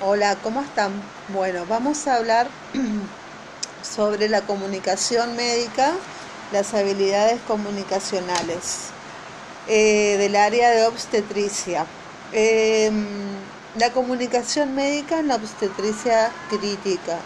Hola, 0.00 0.36
¿cómo 0.42 0.60
están? 0.60 0.92
Bueno, 1.28 1.66
vamos 1.66 2.08
a 2.08 2.16
hablar 2.16 2.48
sobre 3.82 4.28
la 4.28 4.40
comunicación 4.40 5.36
médica, 5.36 5.92
las 6.52 6.74
habilidades 6.74 7.40
comunicacionales 7.42 8.90
eh, 9.68 10.16
del 10.18 10.34
área 10.34 10.70
de 10.70 10.84
obstetricia. 10.86 11.86
Em, 12.32 13.52
la 13.78 13.92
comunicación 13.92 14.74
médica 14.74 15.20
en 15.20 15.28
la 15.28 15.36
obstetricia 15.36 16.32
crítica. 16.48 17.16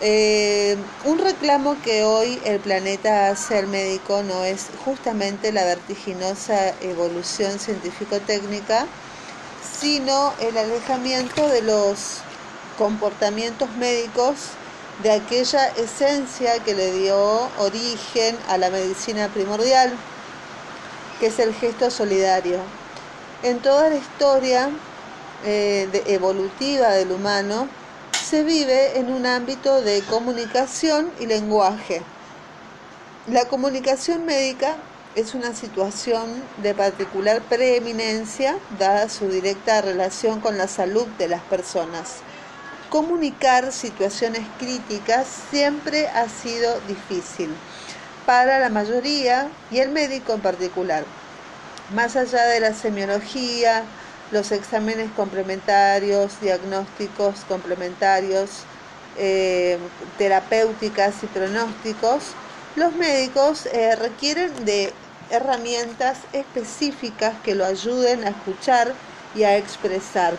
Eh, 0.00 0.78
un 1.04 1.18
reclamo 1.18 1.76
que 1.82 2.04
hoy 2.04 2.40
el 2.46 2.58
planeta 2.60 3.28
hace 3.28 3.58
al 3.58 3.66
médico 3.66 4.22
no 4.22 4.44
es 4.44 4.70
justamente 4.74 5.52
la 5.52 5.64
vertiginosa 5.64 6.70
evolución 6.80 7.58
científico-técnica, 7.58 8.86
sino 9.80 10.34
el 10.40 10.56
alejamiento 10.58 11.48
de 11.48 11.62
los 11.62 12.18
comportamientos 12.76 13.70
médicos 13.76 14.36
de 15.02 15.12
aquella 15.12 15.68
esencia 15.68 16.58
que 16.58 16.74
le 16.74 16.92
dio 16.92 17.48
origen 17.58 18.36
a 18.48 18.58
la 18.58 18.70
medicina 18.70 19.28
primordial, 19.28 19.92
que 21.18 21.26
es 21.26 21.38
el 21.38 21.54
gesto 21.54 21.90
solidario. 21.90 22.58
En 23.42 23.60
toda 23.60 23.88
la 23.88 23.96
historia 23.96 24.70
eh, 25.44 25.88
evolutiva 26.06 26.90
del 26.90 27.12
humano, 27.12 27.68
se 28.22 28.44
vive 28.44 28.98
en 28.98 29.10
un 29.10 29.24
ámbito 29.24 29.80
de 29.80 30.02
comunicación 30.02 31.10
y 31.18 31.26
lenguaje. 31.26 32.02
La 33.26 33.46
comunicación 33.46 34.26
médica 34.26 34.76
es 35.16 35.34
una 35.34 35.54
situación 35.54 36.42
de 36.58 36.74
particular 36.74 37.42
preeminencia 37.42 38.56
dada 38.78 39.08
su 39.08 39.28
directa 39.28 39.82
relación 39.82 40.40
con 40.40 40.56
la 40.56 40.68
salud 40.68 41.06
de 41.18 41.28
las 41.28 41.42
personas. 41.42 42.18
Comunicar 42.90 43.72
situaciones 43.72 44.46
críticas 44.58 45.26
siempre 45.50 46.08
ha 46.08 46.28
sido 46.28 46.80
difícil 46.86 47.50
para 48.24 48.60
la 48.60 48.68
mayoría 48.68 49.48
y 49.70 49.78
el 49.78 49.90
médico 49.90 50.32
en 50.32 50.40
particular. 50.40 51.04
Más 51.94 52.14
allá 52.14 52.44
de 52.46 52.60
la 52.60 52.72
semiología, 52.74 53.82
los 54.30 54.52
exámenes 54.52 55.10
complementarios, 55.16 56.40
diagnósticos 56.40 57.40
complementarios, 57.48 58.50
eh, 59.16 59.78
terapéuticas 60.18 61.22
y 61.24 61.26
pronósticos, 61.26 62.34
los 62.76 62.94
médicos 62.94 63.66
eh, 63.66 63.96
requieren 63.96 64.64
de 64.64 64.92
herramientas 65.30 66.18
específicas 66.32 67.40
que 67.42 67.54
lo 67.54 67.64
ayuden 67.64 68.24
a 68.24 68.30
escuchar 68.30 68.94
y 69.34 69.44
a 69.44 69.56
expresar. 69.56 70.34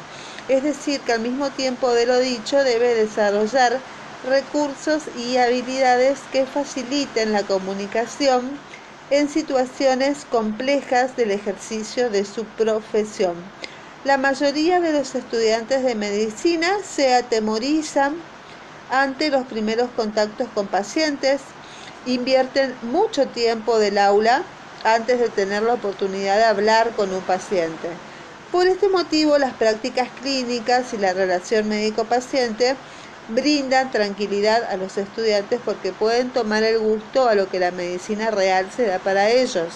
Es 0.48 0.64
decir, 0.64 1.00
que 1.02 1.14
al 1.14 1.22
mismo 1.22 1.50
tiempo 1.52 1.92
de 1.94 2.06
lo 2.06 2.20
dicho 2.20 2.64
debe 2.64 2.94
desarrollar 2.94 3.80
recursos 4.24 5.04
y 5.16 5.38
habilidades 5.38 6.20
que 6.32 6.46
faciliten 6.46 7.32
la 7.32 7.44
comunicación 7.44 8.60
en 9.10 9.30
situaciones 9.30 10.26
complejas 10.26 11.16
del 11.16 11.32
ejercicio 11.32 12.10
de 12.10 12.26
su 12.26 12.46
profesión. 12.46 13.36
La 14.04 14.18
mayoría 14.18 14.80
de 14.80 14.94
los 14.94 15.16
estudiantes 15.16 15.84
de 15.84 15.96
medicina 15.96 16.68
se 16.84 17.14
atemorizan 17.14 18.16
ante 18.90 19.30
los 19.30 19.46
primeros 19.46 19.90
contactos 19.92 20.48
con 20.54 20.68
pacientes, 20.68 21.42
invierten 22.06 22.76
mucho 22.82 23.28
tiempo 23.28 23.80
del 23.80 23.98
aula 23.98 24.44
antes 24.84 25.20
de 25.20 25.30
tener 25.30 25.64
la 25.64 25.74
oportunidad 25.74 26.38
de 26.38 26.46
hablar 26.46 26.92
con 26.92 27.14
un 27.14 27.22
paciente. 27.22 27.90
Por 28.52 28.68
este 28.68 28.90
motivo, 28.90 29.38
las 29.38 29.54
prácticas 29.54 30.10
clínicas 30.22 30.94
y 30.94 30.98
la 30.98 31.14
relación 31.14 31.70
médico-paciente 31.70 32.76
brindan 33.30 33.92
tranquilidad 33.92 34.64
a 34.64 34.78
los 34.78 34.98
estudiantes 34.98 35.60
porque 35.64 35.94
pueden 35.94 36.32
tomar 36.32 36.64
el 36.64 36.80
gusto 36.80 37.30
a 37.30 37.36
lo 37.36 37.50
que 37.50 37.60
la 37.60 37.72
medicina 37.72 38.30
real 38.32 38.68
se 38.76 38.88
da 38.88 39.00
para 39.00 39.30
ellos. 39.30 39.70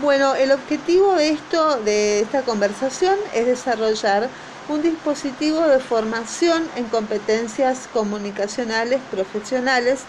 Bueno, 0.00 0.34
el 0.34 0.52
objetivo 0.52 1.14
de 1.14 1.30
esto, 1.30 1.76
de 1.82 2.20
esta 2.20 2.42
conversación, 2.42 3.16
es 3.34 3.46
desarrollar 3.46 4.28
un 4.68 4.82
dispositivo 4.82 5.60
de 5.60 5.78
formación 5.78 6.66
en 6.76 6.84
competencias 6.86 7.88
comunicacionales 7.92 9.00
profesionales 9.10 10.00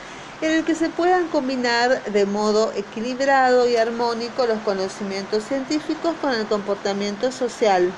en 0.41 0.51
el 0.51 0.65
que 0.65 0.75
se 0.75 0.89
puedan 0.89 1.27
combinar 1.27 2.03
de 2.03 2.25
modo 2.25 2.71
equilibrado 2.73 3.67
y 3.67 3.77
armónico 3.77 4.45
los 4.45 4.59
conocimientos 4.59 5.43
científicos 5.43 6.13
con 6.21 6.33
el 6.33 6.45
comportamiento 6.45 7.31
social 7.31 7.91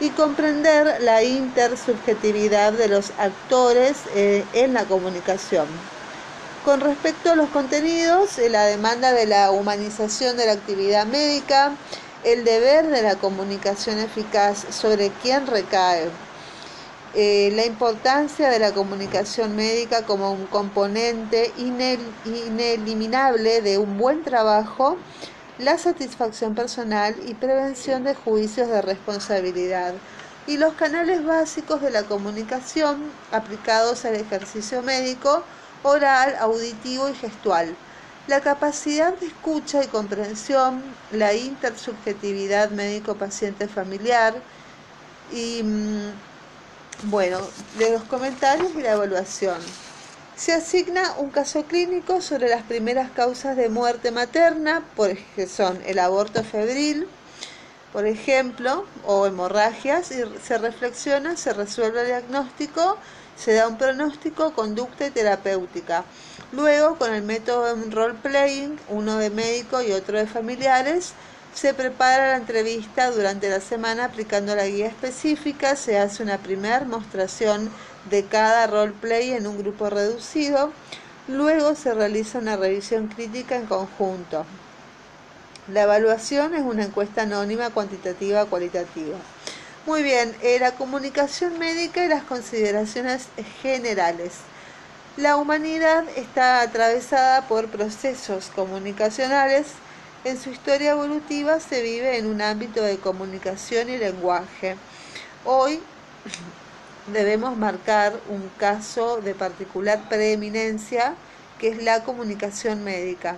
y 0.00 0.10
comprender 0.10 1.00
la 1.00 1.22
intersubjetividad 1.22 2.72
de 2.72 2.88
los 2.88 3.12
actores 3.18 3.96
eh, 4.14 4.44
en 4.52 4.74
la 4.74 4.84
comunicación. 4.84 5.66
Con 6.64 6.80
respecto 6.80 7.30
a 7.30 7.36
los 7.36 7.48
contenidos, 7.50 8.38
eh, 8.38 8.50
la 8.50 8.64
demanda 8.64 9.12
de 9.12 9.26
la 9.26 9.52
humanización 9.52 10.36
de 10.36 10.46
la 10.46 10.52
actividad 10.52 11.06
médica, 11.06 11.72
el 12.24 12.44
deber 12.44 12.88
de 12.88 13.02
la 13.02 13.14
comunicación 13.14 14.00
eficaz 14.00 14.66
sobre 14.70 15.10
quién 15.22 15.46
recae, 15.46 16.10
eh, 17.18 17.50
la 17.54 17.64
importancia 17.64 18.50
de 18.50 18.58
la 18.58 18.74
comunicación 18.74 19.54
médica 19.54 20.04
como 20.04 20.34
un 20.34 20.48
componente 20.48 21.54
ineliminable 21.56 23.62
de 23.62 23.78
un 23.78 23.96
buen 23.96 24.22
trabajo, 24.22 25.02
la 25.56 25.78
satisfacción 25.78 26.54
personal 26.54 27.16
y 27.22 27.36
prevención 27.36 28.04
de 28.04 28.14
juicios 28.14 28.68
de 28.68 28.82
responsabilidad 28.82 30.02
y 30.44 30.58
los 30.58 30.74
canales 30.74 31.24
básicos 31.24 31.80
de 31.80 31.90
la 31.90 32.06
comunicación 32.06 33.18
aplicados 33.30 34.04
al 34.04 34.16
ejercicio 34.16 34.82
médico, 34.82 35.48
oral, 35.82 36.36
auditivo 36.38 37.08
y 37.08 37.14
gestual. 37.14 37.80
La 38.26 38.42
capacidad 38.42 39.18
de 39.18 39.26
escucha 39.28 39.82
y 39.84 39.88
comprensión, 39.88 41.00
la 41.08 41.32
intersubjetividad 41.34 42.72
médico-paciente 42.72 43.68
familiar 43.68 44.46
y 45.28 45.62
mm, 45.64 46.22
bueno, 47.04 47.40
de 47.78 47.90
los 47.90 48.02
comentarios 48.04 48.72
y 48.74 48.82
la 48.82 48.92
evaluación. 48.92 49.58
Se 50.36 50.52
asigna 50.52 51.14
un 51.18 51.30
caso 51.30 51.64
clínico 51.64 52.20
sobre 52.20 52.48
las 52.48 52.62
primeras 52.62 53.10
causas 53.10 53.56
de 53.56 53.68
muerte 53.68 54.10
materna, 54.10 54.82
que 55.34 55.46
son 55.46 55.80
el 55.86 55.98
aborto 55.98 56.44
febril, 56.44 57.08
por 57.92 58.06
ejemplo, 58.06 58.84
o 59.06 59.26
hemorragias, 59.26 60.10
y 60.10 60.22
se 60.42 60.58
reflexiona, 60.58 61.36
se 61.36 61.54
resuelve 61.54 62.02
el 62.02 62.06
diagnóstico, 62.08 62.98
se 63.36 63.54
da 63.54 63.68
un 63.68 63.78
pronóstico, 63.78 64.52
conducta 64.52 65.06
y 65.06 65.10
terapéutica. 65.10 66.04
Luego, 66.52 66.96
con 66.96 67.14
el 67.14 67.22
método 67.22 67.74
de 67.74 67.90
role-playing, 67.90 68.78
uno 68.88 69.16
de 69.16 69.30
médico 69.30 69.80
y 69.82 69.92
otro 69.92 70.18
de 70.18 70.26
familiares, 70.26 71.12
se 71.56 71.72
prepara 71.72 72.32
la 72.32 72.36
entrevista 72.36 73.10
durante 73.10 73.48
la 73.48 73.60
semana 73.60 74.04
aplicando 74.04 74.54
la 74.54 74.66
guía 74.66 74.88
específica, 74.88 75.74
se 75.74 75.98
hace 75.98 76.22
una 76.22 76.36
primera 76.36 76.84
mostración 76.84 77.70
de 78.10 78.26
cada 78.26 78.66
roleplay 78.66 79.32
en 79.32 79.46
un 79.46 79.56
grupo 79.56 79.88
reducido, 79.88 80.70
luego 81.28 81.74
se 81.74 81.94
realiza 81.94 82.40
una 82.40 82.56
revisión 82.56 83.08
crítica 83.08 83.56
en 83.56 83.64
conjunto. 83.64 84.44
La 85.72 85.84
evaluación 85.84 86.54
es 86.54 86.60
una 86.60 86.84
encuesta 86.84 87.22
anónima 87.22 87.70
cuantitativa 87.70 88.44
cualitativa. 88.44 89.16
Muy 89.86 90.02
bien, 90.02 90.36
eh, 90.42 90.58
la 90.60 90.72
comunicación 90.72 91.58
médica 91.58 92.04
y 92.04 92.08
las 92.08 92.24
consideraciones 92.24 93.28
generales. 93.62 94.32
La 95.16 95.38
humanidad 95.38 96.04
está 96.16 96.60
atravesada 96.60 97.48
por 97.48 97.68
procesos 97.68 98.50
comunicacionales 98.54 99.68
en 100.26 100.40
su 100.40 100.50
historia 100.50 100.90
evolutiva 100.90 101.60
se 101.60 101.82
vive 101.82 102.18
en 102.18 102.26
un 102.26 102.42
ámbito 102.42 102.82
de 102.82 102.98
comunicación 102.98 103.88
y 103.88 103.96
lenguaje. 103.96 104.74
Hoy 105.44 105.78
debemos 107.12 107.56
marcar 107.56 108.12
un 108.28 108.50
caso 108.58 109.20
de 109.20 109.36
particular 109.36 110.08
preeminencia 110.08 111.14
que 111.60 111.68
es 111.68 111.80
la 111.80 112.02
comunicación 112.02 112.82
médica, 112.82 113.36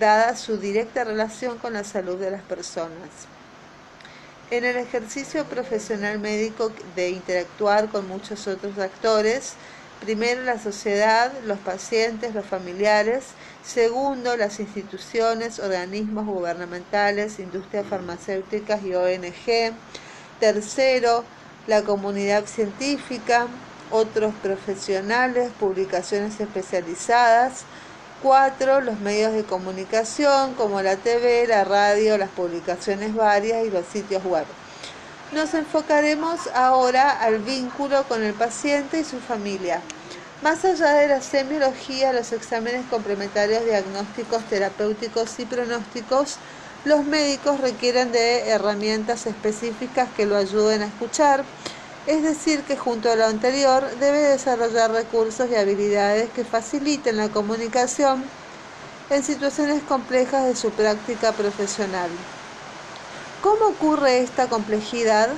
dada 0.00 0.34
su 0.36 0.56
directa 0.56 1.04
relación 1.04 1.58
con 1.58 1.74
la 1.74 1.84
salud 1.84 2.18
de 2.18 2.30
las 2.30 2.42
personas. 2.42 3.10
En 4.50 4.64
el 4.64 4.76
ejercicio 4.76 5.44
profesional 5.44 6.18
médico 6.18 6.72
de 6.94 7.10
interactuar 7.10 7.90
con 7.90 8.08
muchos 8.08 8.46
otros 8.46 8.78
actores, 8.78 9.52
Primero, 10.00 10.42
la 10.42 10.58
sociedad, 10.58 11.32
los 11.44 11.58
pacientes, 11.58 12.34
los 12.34 12.44
familiares. 12.44 13.24
Segundo, 13.64 14.36
las 14.36 14.60
instituciones, 14.60 15.58
organismos 15.58 16.26
gubernamentales, 16.26 17.38
industrias 17.38 17.86
farmacéuticas 17.86 18.82
y 18.84 18.94
ONG. 18.94 19.72
Tercero, 20.38 21.24
la 21.66 21.82
comunidad 21.82 22.44
científica, 22.46 23.46
otros 23.90 24.34
profesionales, 24.42 25.50
publicaciones 25.58 26.38
especializadas. 26.40 27.64
Cuatro, 28.22 28.80
los 28.80 29.00
medios 29.00 29.32
de 29.32 29.44
comunicación 29.44 30.54
como 30.54 30.82
la 30.82 30.96
TV, 30.96 31.46
la 31.46 31.64
radio, 31.64 32.18
las 32.18 32.30
publicaciones 32.30 33.14
varias 33.14 33.64
y 33.66 33.70
los 33.70 33.86
sitios 33.86 34.24
web. 34.24 34.46
Nos 35.32 35.54
enfocaremos 35.54 36.46
ahora 36.54 37.10
al 37.10 37.40
vínculo 37.40 38.06
con 38.06 38.22
el 38.22 38.34
paciente 38.34 39.00
y 39.00 39.04
su 39.04 39.20
familia. 39.20 39.82
Más 40.40 40.64
allá 40.64 40.92
de 40.94 41.08
la 41.08 41.20
semiología, 41.20 42.12
los 42.12 42.32
exámenes 42.32 42.86
complementarios 42.86 43.64
diagnósticos, 43.64 44.46
terapéuticos 44.46 45.38
y 45.40 45.46
pronósticos, 45.46 46.38
los 46.84 47.04
médicos 47.04 47.60
requieren 47.60 48.12
de 48.12 48.48
herramientas 48.50 49.26
específicas 49.26 50.12
que 50.12 50.26
lo 50.26 50.36
ayuden 50.36 50.82
a 50.82 50.86
escuchar, 50.86 51.44
es 52.06 52.22
decir, 52.22 52.64
que 52.64 52.76
junto 52.76 53.10
a 53.10 53.16
lo 53.16 53.26
anterior 53.26 53.96
debe 53.98 54.20
desarrollar 54.20 54.92
recursos 54.92 55.50
y 55.50 55.56
habilidades 55.56 56.30
que 56.30 56.44
faciliten 56.44 57.16
la 57.16 57.30
comunicación 57.30 58.24
en 59.08 59.24
situaciones 59.24 59.82
complejas 59.82 60.46
de 60.46 60.54
su 60.54 60.76
práctica 60.76 61.34
profesional. 61.34 62.10
¿Cómo 63.46 63.66
ocurre 63.66 64.22
esta 64.22 64.48
complejidad? 64.48 65.28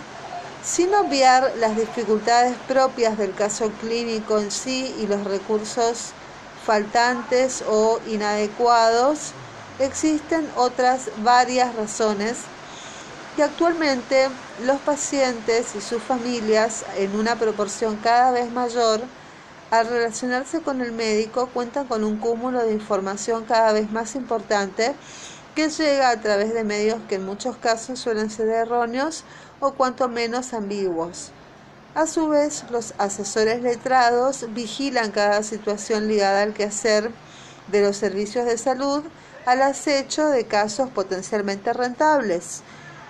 Sin 0.65 0.95
obviar 0.95 1.53
las 1.59 1.77
dificultades 1.77 2.57
propias 2.67 3.19
del 3.19 3.35
caso 3.35 3.71
clínico 3.83 4.39
en 4.39 4.51
sí 4.51 4.97
y 4.99 5.07
los 5.07 5.25
recursos 5.25 6.13
faltantes 6.65 7.63
o 7.69 8.01
inadecuados, 8.09 9.33
existen 9.79 10.49
otras 10.57 11.11
varias 11.19 11.75
razones 11.75 12.39
y 13.37 13.43
actualmente 13.43 14.31
los 14.65 14.81
pacientes 14.81 15.75
y 15.75 15.83
sus 15.83 16.03
familias, 16.03 16.87
en 16.97 17.15
una 17.15 17.37
proporción 17.37 17.97
cada 17.97 18.31
vez 18.31 18.51
mayor, 18.51 19.03
al 19.71 19.87
relacionarse 19.87 20.63
con 20.63 20.81
el 20.81 20.93
médico 20.93 21.51
cuentan 21.53 21.87
con 21.87 22.03
un 22.05 22.17
cúmulo 22.17 22.65
de 22.65 22.73
información 22.73 23.45
cada 23.45 23.75
vez 23.75 23.91
más 23.91 24.15
importante 24.15 24.95
que 25.59 25.71
llega 25.71 26.11
a 26.11 26.21
través 26.21 26.55
de 26.55 26.63
medios 26.63 27.01
que 27.09 27.17
en 27.17 27.27
muchos 27.27 27.57
casos 27.57 27.99
suelen 27.99 28.31
ser 28.31 28.47
erróneos 28.49 29.25
o 29.59 29.73
cuanto 29.73 30.09
menos 30.09 30.55
ambiguos. 30.55 31.33
A 31.97 32.07
su 32.07 32.29
vez, 32.29 32.65
los 32.71 32.95
asesores 32.97 33.61
letrados 33.61 34.47
vigilan 34.55 35.11
cada 35.11 35.43
situación 35.43 36.07
ligada 36.07 36.43
al 36.43 36.55
quehacer 36.55 37.11
de 37.73 37.83
los 37.83 37.97
servicios 37.97 38.47
de 38.47 38.57
salud 38.57 39.03
al 39.47 39.63
acecho 39.63 40.29
de 40.29 40.47
casos 40.47 40.91
potencialmente 40.91 41.73
rentables. 41.73 42.63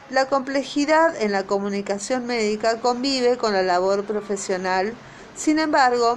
La 0.08 0.24
complejidad 0.30 1.20
en 1.20 1.32
la 1.32 1.42
comunicación 1.42 2.24
médica 2.24 2.80
convive 2.80 3.36
con 3.36 3.52
la 3.52 3.62
labor 3.62 4.04
profesional, 4.04 4.94
sin 5.36 5.58
embargo, 5.58 6.16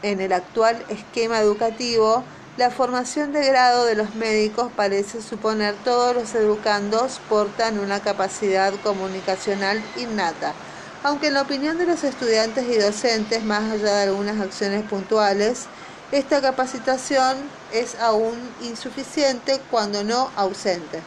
en 0.00 0.22
el 0.22 0.32
actual 0.32 0.82
esquema 0.88 1.38
educativo, 1.40 2.24
la 2.56 2.70
formación 2.70 3.32
de 3.32 3.44
grado 3.44 3.84
de 3.84 3.96
los 3.96 4.14
médicos 4.14 4.70
parece 4.76 5.20
suponer 5.20 5.74
todos 5.82 6.14
los 6.14 6.34
educandos 6.36 7.20
portan 7.28 7.80
una 7.80 7.98
capacidad 8.00 8.72
comunicacional 8.82 9.82
innata, 9.96 10.54
aunque 11.02 11.26
en 11.26 11.34
la 11.34 11.42
opinión 11.42 11.78
de 11.78 11.86
los 11.86 12.04
estudiantes 12.04 12.64
y 12.68 12.78
docentes, 12.78 13.42
más 13.42 13.72
allá 13.72 13.96
de 13.96 14.02
algunas 14.04 14.40
acciones 14.40 14.84
puntuales, 14.88 15.64
esta 16.12 16.40
capacitación 16.40 17.38
es 17.72 17.96
aún 17.96 18.38
insuficiente 18.62 19.60
cuando 19.68 20.04
no 20.04 20.30
ausente. 20.36 21.00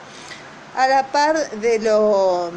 A 0.75 0.87
la 0.89 1.07
par 1.13 1.49
de, 1.51 1.79
lo, 1.79 2.51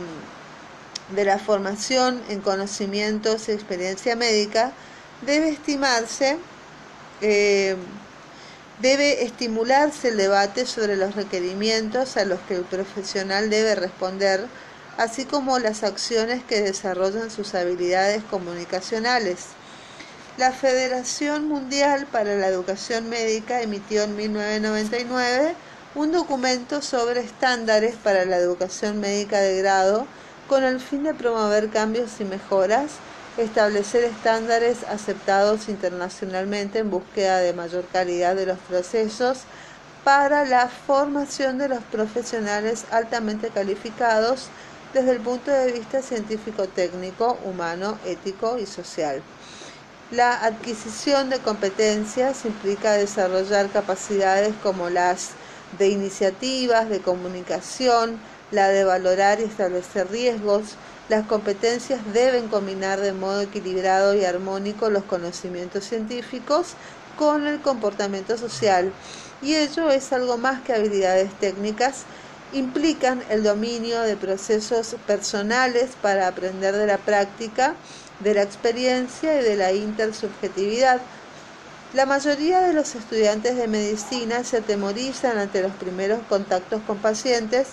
de 1.15 1.25
la 1.25 1.39
formación 1.39 2.21
en 2.29 2.41
conocimientos 2.41 3.49
y 3.49 3.53
experiencia 3.53 4.17
médica, 4.17 4.73
debe 5.23 5.51
estimarse 5.51 6.39
eh, 7.21 7.77
Debe 8.81 9.25
estimularse 9.25 10.09
el 10.09 10.17
debate 10.17 10.65
sobre 10.65 10.97
los 10.97 11.15
requerimientos 11.15 12.17
a 12.17 12.25
los 12.25 12.41
que 12.41 12.55
el 12.55 12.62
profesional 12.62 13.50
debe 13.50 13.75
responder, 13.75 14.47
así 14.97 15.27
como 15.27 15.59
las 15.59 15.82
acciones 15.82 16.43
que 16.44 16.62
desarrollan 16.62 17.31
sus 17.31 17.55
habilidades 17.55 18.23
comunicacionales. 18.31 19.49
La 20.38 20.53
Federación 20.53 21.47
Mundial 21.47 22.06
para 22.11 22.37
la 22.37 22.47
Educación 22.47 23.11
Médica 23.11 23.61
emitió 23.61 24.05
en 24.05 24.17
1999 24.17 25.55
un 25.94 26.12
documento 26.12 26.81
sobre 26.81 27.21
estándares 27.21 27.97
para 27.97 28.25
la 28.25 28.37
educación 28.37 28.99
médica 28.99 29.41
de 29.41 29.59
grado 29.59 30.06
con 30.49 30.65
el 30.65 30.81
fin 30.81 31.03
de 31.03 31.12
promover 31.12 31.69
cambios 31.69 32.12
y 32.21 32.25
mejoras 32.25 32.93
establecer 33.43 34.05
estándares 34.05 34.85
aceptados 34.85 35.69
internacionalmente 35.69 36.79
en 36.79 36.91
búsqueda 36.91 37.39
de 37.39 37.53
mayor 37.53 37.85
calidad 37.93 38.37
de 38.37 38.47
los 38.47 38.59
procesos 38.59 39.41
para 40.05 40.45
la 40.45 40.69
formación 40.69 41.59
de 41.59 41.69
los 41.69 41.83
profesionales 41.85 42.85
altamente 42.91 43.51
calificados 43.51 44.49
desde 44.93 45.13
el 45.13 45.21
punto 45.21 45.51
de 45.51 45.73
vista 45.73 46.03
científico-técnico, 46.03 47.39
humano, 47.45 47.99
ético 48.07 48.59
y 48.59 48.67
social. 48.67 49.23
La 50.11 50.45
adquisición 50.45 51.31
de 51.31 51.39
competencias 51.39 52.45
implica 52.45 52.93
desarrollar 52.93 53.71
capacidades 53.71 54.53
como 54.63 54.91
las 54.91 55.31
de 55.79 55.89
iniciativas, 55.89 56.89
de 56.89 57.01
comunicación, 57.01 58.19
la 58.51 58.69
de 58.69 58.83
valorar 58.83 59.39
y 59.41 59.45
establecer 59.45 60.11
riesgos, 60.11 60.75
las 61.11 61.27
competencias 61.27 62.01
deben 62.12 62.47
combinar 62.47 63.01
de 63.01 63.12
modo 63.12 63.41
equilibrado 63.41 64.15
y 64.15 64.25
armónico 64.25 64.91
los 64.91 65.03
conocimientos 65.03 65.85
científicos 65.85 66.69
con 67.19 67.49
el 67.49 67.61
comportamiento 67.61 68.39
social 68.39 68.93
y 69.43 69.57
ello 69.57 69.91
es 69.91 70.12
algo 70.12 70.39
más 70.39 70.62
que 70.62 70.73
habilidades 70.73 71.33
técnicas, 71.41 72.05
implican 72.53 73.25
el 73.29 73.43
dominio 73.43 74.03
de 74.03 74.17
procesos 74.17 74.95
personales 75.05 75.91
para 76.01 76.29
aprender 76.29 76.77
de 76.77 76.87
la 76.87 76.99
práctica, 76.99 77.75
de 78.21 78.35
la 78.35 78.43
experiencia 78.43 79.41
y 79.41 79.43
de 79.43 79.57
la 79.57 79.73
intersubjetividad. 79.73 81.01
La 81.93 82.07
mayoría 82.07 82.61
de 82.61 82.73
los 82.73 82.95
estudiantes 82.95 83.57
de 83.57 83.67
medicina 83.67 84.45
se 84.45 84.59
atemorizan 84.59 85.39
ante 85.39 85.61
los 85.61 85.73
primeros 85.73 86.21
contactos 86.29 86.81
con 86.87 86.99
pacientes 86.99 87.71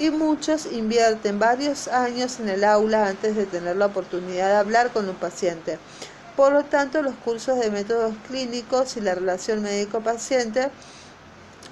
y 0.00 0.10
muchos 0.10 0.64
invierten 0.72 1.38
varios 1.38 1.86
años 1.86 2.40
en 2.40 2.48
el 2.48 2.64
aula 2.64 3.06
antes 3.06 3.36
de 3.36 3.44
tener 3.44 3.76
la 3.76 3.86
oportunidad 3.86 4.48
de 4.48 4.56
hablar 4.56 4.92
con 4.92 5.06
un 5.06 5.14
paciente. 5.14 5.78
Por 6.36 6.54
lo 6.54 6.64
tanto, 6.64 7.02
los 7.02 7.14
cursos 7.16 7.60
de 7.60 7.70
métodos 7.70 8.14
clínicos 8.26 8.96
y 8.96 9.02
la 9.02 9.14
relación 9.14 9.60
médico-paciente 9.60 10.70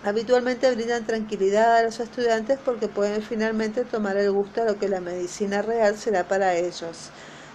habitualmente 0.04 0.70
brindan 0.74 1.06
tranquilidad 1.06 1.78
a 1.78 1.82
los 1.84 2.00
estudiantes 2.00 2.58
porque 2.62 2.86
pueden 2.86 3.22
finalmente 3.22 3.84
tomar 3.84 4.18
el 4.18 4.30
gusto 4.30 4.60
a 4.60 4.66
lo 4.66 4.78
que 4.78 4.88
la 4.88 5.00
medicina 5.00 5.62
real 5.62 5.96
será 5.96 6.28
para 6.28 6.54
ellos. 6.54 7.10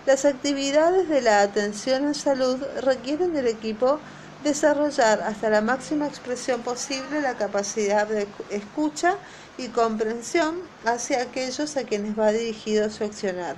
Las 0.08 0.26
actividades 0.26 1.08
de 1.08 1.22
la 1.22 1.42
atención 1.42 2.06
en 2.06 2.16
salud 2.16 2.58
requieren 2.82 3.34
del 3.34 3.46
equipo 3.46 4.00
desarrollar 4.44 5.22
hasta 5.22 5.50
la 5.52 5.62
máxima 5.62 6.08
expresión 6.08 6.62
posible 6.62 7.22
la 7.22 7.36
capacidad 7.36 8.08
de 8.08 8.28
escucha 8.50 9.18
y 9.58 9.68
comprensión 9.68 10.56
hacia 10.86 11.22
aquellos 11.22 11.78
a 11.78 11.84
quienes 11.84 12.18
va 12.18 12.32
dirigido 12.32 12.90
su 12.90 13.04
accionar. 13.04 13.56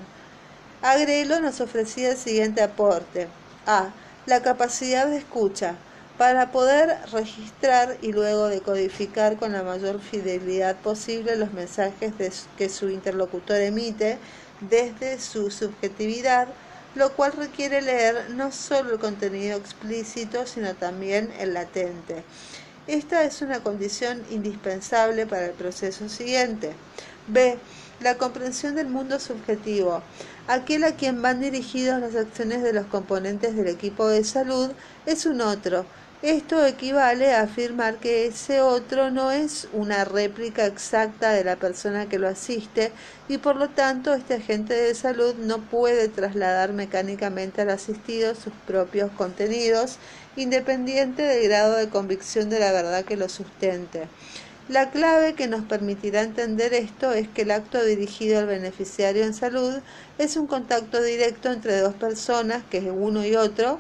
Agrelo 0.82 1.40
nos 1.40 1.62
ofrecía 1.62 2.12
el 2.12 2.18
siguiente 2.18 2.62
aporte. 2.62 3.28
A. 3.66 3.90
La 4.26 4.42
capacidad 4.42 5.08
de 5.08 5.18
escucha 5.18 5.76
para 6.18 6.52
poder 6.52 6.98
registrar 7.12 7.98
y 8.02 8.12
luego 8.12 8.48
decodificar 8.48 9.38
con 9.38 9.52
la 9.52 9.64
mayor 9.64 10.00
fidelidad 10.00 10.76
posible 10.78 11.36
los 11.36 11.54
mensajes 11.54 12.14
que 12.58 12.70
su 12.70 12.90
interlocutor 12.90 13.62
emite 13.62 14.18
desde 14.62 15.20
su 15.20 15.52
subjetividad, 15.52 16.48
lo 16.96 17.14
cual 17.14 17.34
requiere 17.34 17.82
leer 17.82 18.30
no 18.32 18.52
solo 18.52 18.94
el 18.94 19.00
contenido 19.00 19.58
explícito, 19.58 20.46
sino 20.46 20.74
también 20.76 21.34
el 21.40 21.54
latente. 21.54 22.24
Esta 22.88 23.24
es 23.24 23.42
una 23.42 23.62
condición 23.62 24.22
indispensable 24.30 25.26
para 25.26 25.48
el 25.48 25.54
proceso 25.54 26.08
siguiente. 26.08 26.74
B. 27.28 27.58
La 28.00 28.20
comprensión 28.20 28.76
del 28.76 28.90
mundo 28.90 29.20
subjetivo. 29.20 30.04
Aquel 30.48 30.84
a 30.84 30.92
quien 30.92 31.20
van 31.24 31.42
dirigidas 31.42 32.00
las 32.00 32.16
acciones 32.16 32.62
de 32.62 32.74
los 32.74 32.86
componentes 32.86 33.56
del 33.56 33.70
equipo 33.70 34.08
de 34.08 34.24
salud 34.24 34.70
es 35.08 35.26
un 35.26 35.42
otro. 35.42 35.88
Esto 36.22 36.66
equivale 36.66 37.34
a 37.34 37.42
afirmar 37.42 37.98
que 37.98 38.28
ese 38.28 38.62
otro 38.62 39.12
no 39.12 39.32
es 39.32 39.68
una 39.74 40.06
réplica 40.06 40.66
exacta 40.66 41.32
de 41.32 41.44
la 41.44 41.56
persona 41.56 42.08
que 42.08 42.20
lo 42.20 42.28
asiste 42.28 42.92
y 43.28 43.38
por 43.38 43.58
lo 43.58 43.70
tanto 43.70 44.14
este 44.14 44.36
agente 44.36 44.74
de 44.74 44.96
salud 44.96 45.36
no 45.36 45.60
puede 45.60 46.08
trasladar 46.08 46.74
mecánicamente 46.74 47.62
al 47.62 47.70
asistido 47.70 48.34
sus 48.34 48.54
propios 48.66 49.12
contenidos 49.12 49.98
independiente 50.36 51.22
del 51.22 51.48
grado 51.48 51.76
de 51.76 51.90
convicción 51.90 52.50
de 52.50 52.60
la 52.60 52.72
verdad 52.72 53.06
que 53.06 53.18
lo 53.18 53.30
sustente. 53.30 54.08
La 54.68 54.90
clave 54.90 55.36
que 55.36 55.48
nos 55.48 55.64
permitirá 55.64 56.24
entender 56.24 56.74
esto 56.74 57.14
es 57.14 57.28
que 57.28 57.44
el 57.44 57.52
acto 57.52 57.84
dirigido 57.86 58.40
al 58.40 58.48
beneficiario 58.48 59.24
en 59.24 59.36
salud 59.36 59.76
es 60.18 60.38
un 60.38 60.48
contacto 60.48 61.04
directo 61.04 61.52
entre 61.52 61.80
dos 61.80 61.94
personas, 61.94 62.64
que 62.72 62.80
es 62.80 62.86
uno 62.92 63.24
y 63.24 63.36
otro, 63.36 63.80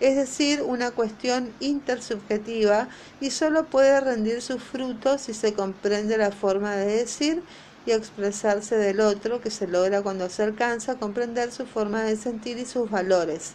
es 0.00 0.16
decir, 0.16 0.62
una 0.62 0.90
cuestión 0.90 1.52
intersubjetiva 1.60 2.88
y 3.20 3.30
solo 3.30 3.66
puede 3.66 4.00
rendir 4.00 4.42
sus 4.42 4.60
frutos 4.60 5.22
si 5.22 5.34
se 5.34 5.54
comprende 5.54 6.18
la 6.18 6.32
forma 6.32 6.74
de 6.74 6.96
decir 6.96 7.42
y 7.86 7.92
expresarse 7.92 8.76
del 8.76 9.00
otro 9.00 9.40
que 9.40 9.50
se 9.50 9.68
logra 9.68 10.02
cuando 10.02 10.28
se 10.30 10.42
alcanza 10.42 10.92
a 10.92 10.98
comprender 10.98 11.52
su 11.52 11.64
forma 11.64 12.02
de 12.02 12.16
sentir 12.16 12.58
y 12.58 12.66
sus 12.66 12.90
valores. 12.90 13.52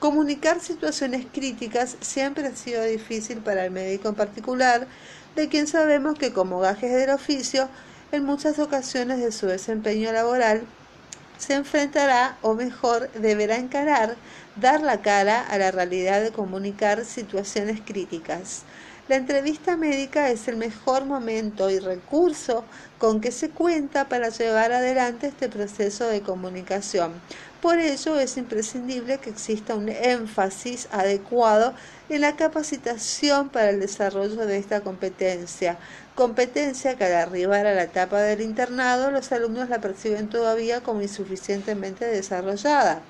Comunicar 0.00 0.60
situaciones 0.60 1.26
críticas 1.30 1.98
siempre 2.00 2.46
ha 2.46 2.56
sido 2.56 2.82
difícil 2.82 3.40
para 3.40 3.66
el 3.66 3.70
médico 3.70 4.08
en 4.08 4.14
particular, 4.14 4.86
de 5.36 5.50
quien 5.50 5.66
sabemos 5.66 6.18
que 6.18 6.32
como 6.32 6.58
gajes 6.58 6.90
del 6.90 7.10
oficio, 7.10 7.68
en 8.10 8.24
muchas 8.24 8.58
ocasiones 8.58 9.20
de 9.20 9.30
su 9.30 9.46
desempeño 9.46 10.10
laboral, 10.10 10.62
se 11.36 11.52
enfrentará 11.52 12.38
o 12.40 12.54
mejor 12.54 13.10
deberá 13.12 13.56
encarar, 13.56 14.16
dar 14.56 14.80
la 14.80 15.02
cara 15.02 15.46
a 15.46 15.58
la 15.58 15.70
realidad 15.70 16.22
de 16.22 16.32
comunicar 16.32 17.04
situaciones 17.04 17.82
críticas. 17.84 18.62
La 19.06 19.16
entrevista 19.16 19.76
médica 19.76 20.30
es 20.30 20.48
el 20.48 20.56
mejor 20.56 21.04
momento 21.04 21.68
y 21.68 21.78
recurso 21.78 22.64
con 22.98 23.20
que 23.20 23.32
se 23.32 23.50
cuenta 23.50 24.08
para 24.08 24.30
llevar 24.30 24.72
adelante 24.72 25.26
este 25.26 25.50
proceso 25.50 26.06
de 26.06 26.22
comunicación. 26.22 27.20
Por 27.60 27.78
ello 27.78 28.18
es 28.18 28.38
imprescindible 28.38 29.18
que 29.18 29.28
exista 29.28 29.74
un 29.74 29.90
énfasis 29.90 30.88
adecuado 30.92 31.74
en 32.08 32.22
la 32.22 32.34
capacitación 32.34 33.50
para 33.50 33.68
el 33.68 33.80
desarrollo 33.80 34.46
de 34.46 34.56
esta 34.56 34.80
competencia, 34.80 35.76
competencia 36.14 36.96
que 36.96 37.04
al 37.04 37.14
arribar 37.14 37.66
a 37.66 37.74
la 37.74 37.82
etapa 37.82 38.22
del 38.22 38.40
internado 38.40 39.10
los 39.10 39.30
alumnos 39.32 39.68
la 39.68 39.78
perciben 39.78 40.30
todavía 40.30 40.80
como 40.80 41.02
insuficientemente 41.02 42.06
desarrollada. 42.06 43.02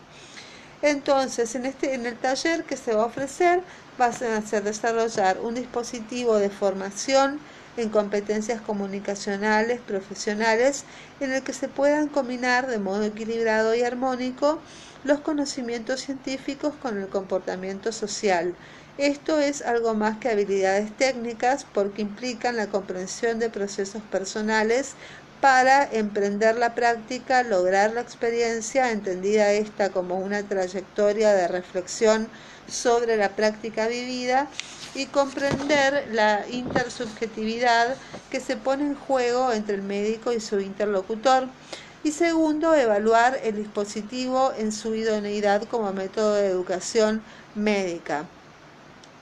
Entonces, 0.83 1.54
en, 1.54 1.66
este, 1.66 1.95
en 1.95 2.07
el 2.07 2.16
taller 2.16 2.64
que 2.64 2.76
se 2.76 2.92
va 2.92 3.04
a 3.04 3.07
ofrecer, 3.07 3.62
vas 3.99 4.21
a 4.23 4.37
hacer 4.37 4.64
desarrollar 4.64 5.38
un 5.38 5.54
dispositivo 5.54 6.38
de 6.38 6.50
formación 6.50 7.38
en 7.77 7.89
competencias 7.89 8.61
comunicacionales 8.61 9.81
profesionales 9.81 10.85
en 11.21 11.33
el 11.33 11.43
que 11.43 11.53
se 11.53 11.69
puedan 11.69 12.09
combinar 12.09 12.67
de 12.67 12.79
modo 12.79 13.05
equilibrado 13.05 13.75
y 13.75 13.83
armónico 13.83 14.61
los 15.05 15.21
conocimientos 15.21 16.00
científicos 16.00 16.75
con 16.83 17.00
el 17.00 17.09
comportamiento 17.09 17.93
social. 17.93 18.55
Esto 18.99 19.39
es 19.41 19.62
algo 19.62 19.95
más 19.95 20.19
que 20.19 20.29
habilidades 20.29 20.95
técnicas 20.97 21.65
porque 21.73 22.03
implican 22.03 22.57
la 22.57 22.67
comprensión 22.67 23.39
de 23.39 23.49
procesos 23.49 24.03
personales 24.03 24.93
para 25.41 25.89
emprender 25.91 26.59
la 26.59 26.75
práctica, 26.75 27.43
lograr 27.43 27.95
la 27.95 28.03
experiencia, 28.03 28.91
entendida 28.91 29.53
esta 29.53 29.91
como 29.91 30.19
una 30.19 30.43
trayectoria 30.43 31.33
de 31.33 31.49
reflexión 31.49 32.29
sobre 32.69 33.17
la 33.17 33.31
práctica 33.37 33.89
vivida 33.89 34.50
y 34.92 35.11
comprender 35.11 36.06
la 36.11 36.47
intersubjetividad 36.49 37.99
que 38.28 38.40
se 38.40 38.56
pone 38.56 38.85
en 38.87 38.94
juego 38.94 39.52
entre 39.52 39.76
el 39.76 39.82
médico 39.82 40.32
y 40.32 40.40
su 40.40 40.61
interlocutor. 40.61 41.54
Y 42.02 42.12
segundo, 42.12 42.75
evaluar 42.75 43.38
el 43.42 43.56
dispositivo 43.56 44.52
en 44.54 44.73
su 44.73 44.94
idoneidad 44.94 45.64
como 45.64 45.92
método 45.92 46.35
de 46.35 46.47
educación 46.49 47.25
médica. 47.54 48.32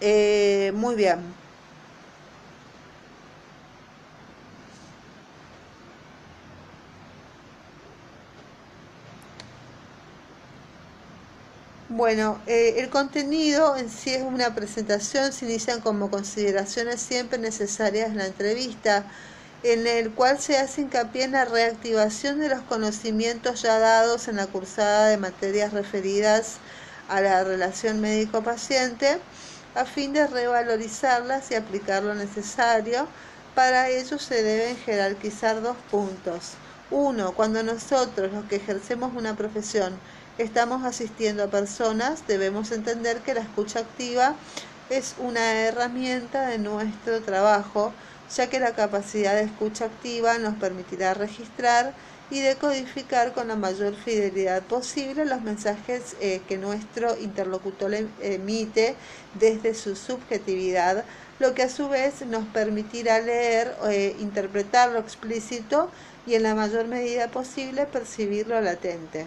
Eh, 0.00 0.72
muy 0.74 0.94
bien. 0.96 1.47
Bueno, 11.90 12.42
eh, 12.46 12.74
el 12.78 12.90
contenido 12.90 13.76
en 13.76 13.88
sí 13.88 14.10
es 14.12 14.22
una 14.22 14.54
presentación, 14.54 15.32
se 15.32 15.46
inician 15.46 15.80
como 15.80 16.10
consideraciones 16.10 17.00
siempre 17.00 17.38
necesarias 17.38 18.10
en 18.10 18.18
la 18.18 18.26
entrevista, 18.26 19.06
en 19.62 19.86
el 19.86 20.12
cual 20.12 20.38
se 20.38 20.58
hace 20.58 20.82
hincapié 20.82 21.24
en 21.24 21.32
la 21.32 21.46
reactivación 21.46 22.40
de 22.40 22.50
los 22.50 22.60
conocimientos 22.62 23.62
ya 23.62 23.78
dados 23.78 24.28
en 24.28 24.36
la 24.36 24.46
cursada 24.46 25.08
de 25.08 25.16
materias 25.16 25.72
referidas 25.72 26.60
a 27.08 27.22
la 27.22 27.42
relación 27.44 28.00
médico-paciente, 28.00 29.22
a 29.74 29.84
fin 29.86 30.12
de 30.12 30.26
revalorizarlas 30.26 31.50
y 31.50 31.54
aplicar 31.54 32.02
lo 32.02 32.14
necesario. 32.14 33.08
Para 33.54 33.88
ello 33.88 34.18
se 34.18 34.42
deben 34.42 34.76
jerarquizar 34.76 35.62
dos 35.62 35.78
puntos. 35.90 36.58
Uno, 36.90 37.34
cuando 37.34 37.62
nosotros, 37.62 38.30
los 38.32 38.44
que 38.46 38.56
ejercemos 38.56 39.14
una 39.14 39.36
profesión, 39.36 40.00
estamos 40.38 40.84
asistiendo 40.84 41.44
a 41.44 41.48
personas, 41.48 42.26
debemos 42.26 42.70
entender 42.70 43.18
que 43.18 43.34
la 43.34 43.40
escucha 43.40 43.80
activa 43.80 44.36
es 44.88 45.14
una 45.18 45.60
herramienta 45.62 46.46
de 46.46 46.58
nuestro 46.58 47.20
trabajo, 47.20 47.92
ya 48.34 48.48
que 48.48 48.60
la 48.60 48.74
capacidad 48.74 49.34
de 49.34 49.42
escucha 49.42 49.86
activa 49.86 50.38
nos 50.38 50.54
permitirá 50.54 51.14
registrar 51.14 51.92
y 52.30 52.40
decodificar 52.40 53.32
con 53.32 53.48
la 53.48 53.56
mayor 53.56 53.94
fidelidad 53.94 54.62
posible 54.62 55.24
los 55.24 55.40
mensajes 55.42 56.14
eh, 56.20 56.40
que 56.46 56.58
nuestro 56.58 57.18
interlocutor 57.18 57.94
emite 58.20 58.96
desde 59.34 59.74
su 59.74 59.96
subjetividad, 59.96 61.04
lo 61.38 61.54
que 61.54 61.62
a 61.62 61.70
su 61.70 61.88
vez 61.88 62.24
nos 62.26 62.46
permitirá 62.48 63.20
leer, 63.20 63.74
eh, 63.88 64.14
interpretar 64.20 64.90
lo 64.90 64.98
explícito 64.98 65.90
y 66.26 66.34
en 66.34 66.42
la 66.42 66.54
mayor 66.54 66.86
medida 66.86 67.28
posible 67.28 67.86
percibir 67.86 68.46
lo 68.46 68.60
latente. 68.60 69.26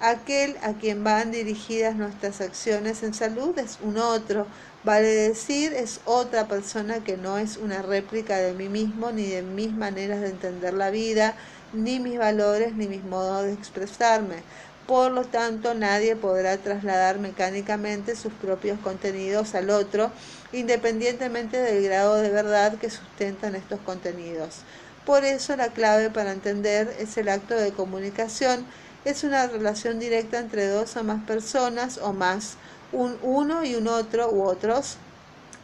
Aquel 0.00 0.56
a 0.62 0.74
quien 0.74 1.04
van 1.04 1.30
dirigidas 1.30 1.94
nuestras 1.94 2.40
acciones 2.40 3.02
en 3.02 3.14
salud 3.14 3.56
es 3.58 3.78
un 3.80 3.96
otro, 3.96 4.46
vale 4.82 5.08
decir, 5.08 5.72
es 5.72 6.00
otra 6.04 6.46
persona 6.48 7.02
que 7.02 7.16
no 7.16 7.38
es 7.38 7.56
una 7.56 7.80
réplica 7.80 8.36
de 8.38 8.52
mí 8.54 8.68
mismo, 8.68 9.12
ni 9.12 9.26
de 9.26 9.42
mis 9.42 9.72
maneras 9.72 10.20
de 10.20 10.28
entender 10.28 10.74
la 10.74 10.90
vida, 10.90 11.34
ni 11.72 12.00
mis 12.00 12.18
valores, 12.18 12.74
ni 12.74 12.88
mis 12.88 13.04
modos 13.04 13.44
de 13.44 13.52
expresarme. 13.52 14.42
Por 14.86 15.12
lo 15.12 15.24
tanto, 15.24 15.72
nadie 15.74 16.14
podrá 16.16 16.58
trasladar 16.58 17.18
mecánicamente 17.18 18.16
sus 18.16 18.32
propios 18.34 18.78
contenidos 18.80 19.54
al 19.54 19.70
otro, 19.70 20.10
independientemente 20.52 21.56
del 21.56 21.82
grado 21.82 22.16
de 22.16 22.28
verdad 22.28 22.76
que 22.78 22.90
sustentan 22.90 23.54
estos 23.54 23.80
contenidos. 23.80 24.56
Por 25.06 25.24
eso 25.24 25.56
la 25.56 25.68
clave 25.68 26.10
para 26.10 26.32
entender 26.32 26.94
es 26.98 27.16
el 27.16 27.28
acto 27.30 27.54
de 27.54 27.72
comunicación 27.72 28.66
es 29.04 29.22
una 29.22 29.46
relación 29.46 29.98
directa 29.98 30.38
entre 30.38 30.66
dos 30.66 30.96
o 30.96 31.04
más 31.04 31.24
personas 31.24 31.98
o 31.98 32.12
más, 32.12 32.56
un 32.92 33.18
uno 33.22 33.64
y 33.64 33.74
un 33.74 33.88
otro 33.88 34.30
u 34.30 34.44
otros. 34.44 34.96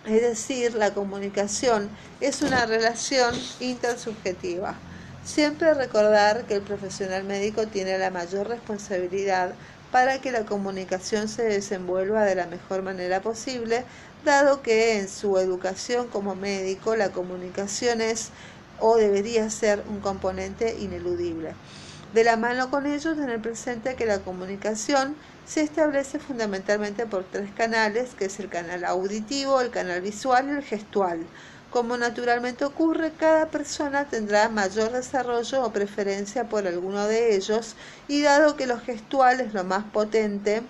Es 0.07 0.23
decir, 0.23 0.75
la 0.75 0.93
comunicación 0.95 1.89
es 2.21 2.43
una 2.43 2.67
relación 2.67 3.35
intersubjetiva. 3.61 4.75
Siempre 5.25 5.75
recordar 5.75 6.45
que 6.47 6.55
el 6.55 6.63
profesional 6.63 7.25
médico 7.25 7.67
tiene 7.67 7.99
la 7.99 8.11
mayor 8.11 8.49
responsabilidad 8.49 9.53
para 9.93 10.21
que 10.21 10.31
la 10.31 10.45
comunicación 10.45 11.29
se 11.29 11.43
desenvuelva 11.43 12.25
de 12.25 12.35
la 12.35 12.47
mejor 12.47 12.83
manera 12.83 13.21
posible, 13.21 13.85
dado 14.25 14.63
que 14.63 14.99
en 14.99 15.09
su 15.09 15.39
educación 15.39 16.09
como 16.09 16.35
médico 16.35 16.97
la 16.97 17.11
comunicación 17.11 18.01
es 18.01 18.31
o 18.79 18.97
debería 18.97 19.49
ser 19.51 19.83
un 19.89 20.01
componente 20.01 20.77
ineludible. 20.79 21.55
De 22.13 22.25
la 22.25 22.37
mano 22.37 22.71
con 22.71 22.87
ellos, 22.87 23.17
tener 23.17 23.41
presente 23.41 23.95
que 23.95 24.05
la 24.05 24.19
comunicación 24.19 25.15
se 25.47 25.61
establece 25.61 26.19
fundamentalmente 26.19 27.07
por 27.07 27.23
tres 27.23 27.53
canales, 27.53 28.15
que 28.19 28.25
es 28.25 28.41
el 28.41 28.49
canal 28.49 28.85
auditivo, 28.85 29.61
el 29.61 29.71
canal 29.71 30.01
visual 30.01 30.49
y 30.49 30.57
el 30.57 30.65
gestual. 30.65 31.21
Como 31.71 31.97
naturalmente 31.97 32.65
ocurre, 32.65 33.13
cada 33.13 33.47
persona 33.47 34.09
tendrá 34.09 34.49
mayor 34.49 34.91
desarrollo 34.91 35.63
o 35.63 35.73
preferencia 35.73 36.49
por 36.49 36.67
alguno 36.67 37.07
de 37.07 37.37
ellos 37.37 37.77
y 38.09 38.23
dado 38.23 38.57
que 38.57 38.67
lo 38.67 38.81
gestual 38.81 39.41
es 39.41 39.55
lo 39.55 39.63
más 39.63 39.85
potente, 39.85 40.63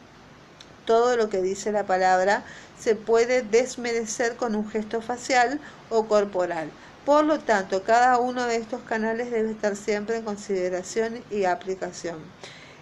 todo 0.85 1.17
lo 1.17 1.31
que 1.31 1.41
dice 1.41 1.73
la 1.73 1.87
palabra 1.87 2.43
se 2.79 2.97
puede 2.97 3.41
desmerecer 3.41 4.37
con 4.37 4.55
un 4.55 4.69
gesto 4.69 5.01
facial 5.01 5.59
o 5.89 6.07
corporal. 6.07 6.71
Por 7.05 7.25
lo 7.25 7.39
tanto, 7.39 7.83
cada 7.83 8.19
uno 8.19 8.47
de 8.47 8.57
estos 8.57 8.83
canales 8.83 9.31
debe 9.31 9.51
estar 9.51 9.75
siempre 9.75 10.19
en 10.19 10.23
consideración 10.23 11.25
y 11.31 11.45
aplicación. 11.45 12.19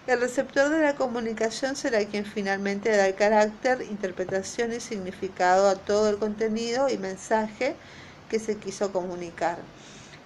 El 0.07 0.19
receptor 0.19 0.69
de 0.69 0.81
la 0.81 0.95
comunicación 0.95 1.77
será 1.77 2.03
quien 2.03 2.25
finalmente 2.25 2.95
da 2.95 3.07
el 3.07 3.15
carácter, 3.15 3.81
interpretación 3.83 4.73
y 4.73 4.81
significado 4.81 5.69
a 5.69 5.75
todo 5.75 6.09
el 6.09 6.17
contenido 6.17 6.89
y 6.89 6.97
mensaje 6.97 7.75
que 8.29 8.39
se 8.39 8.57
quiso 8.57 8.91
comunicar. 8.91 9.57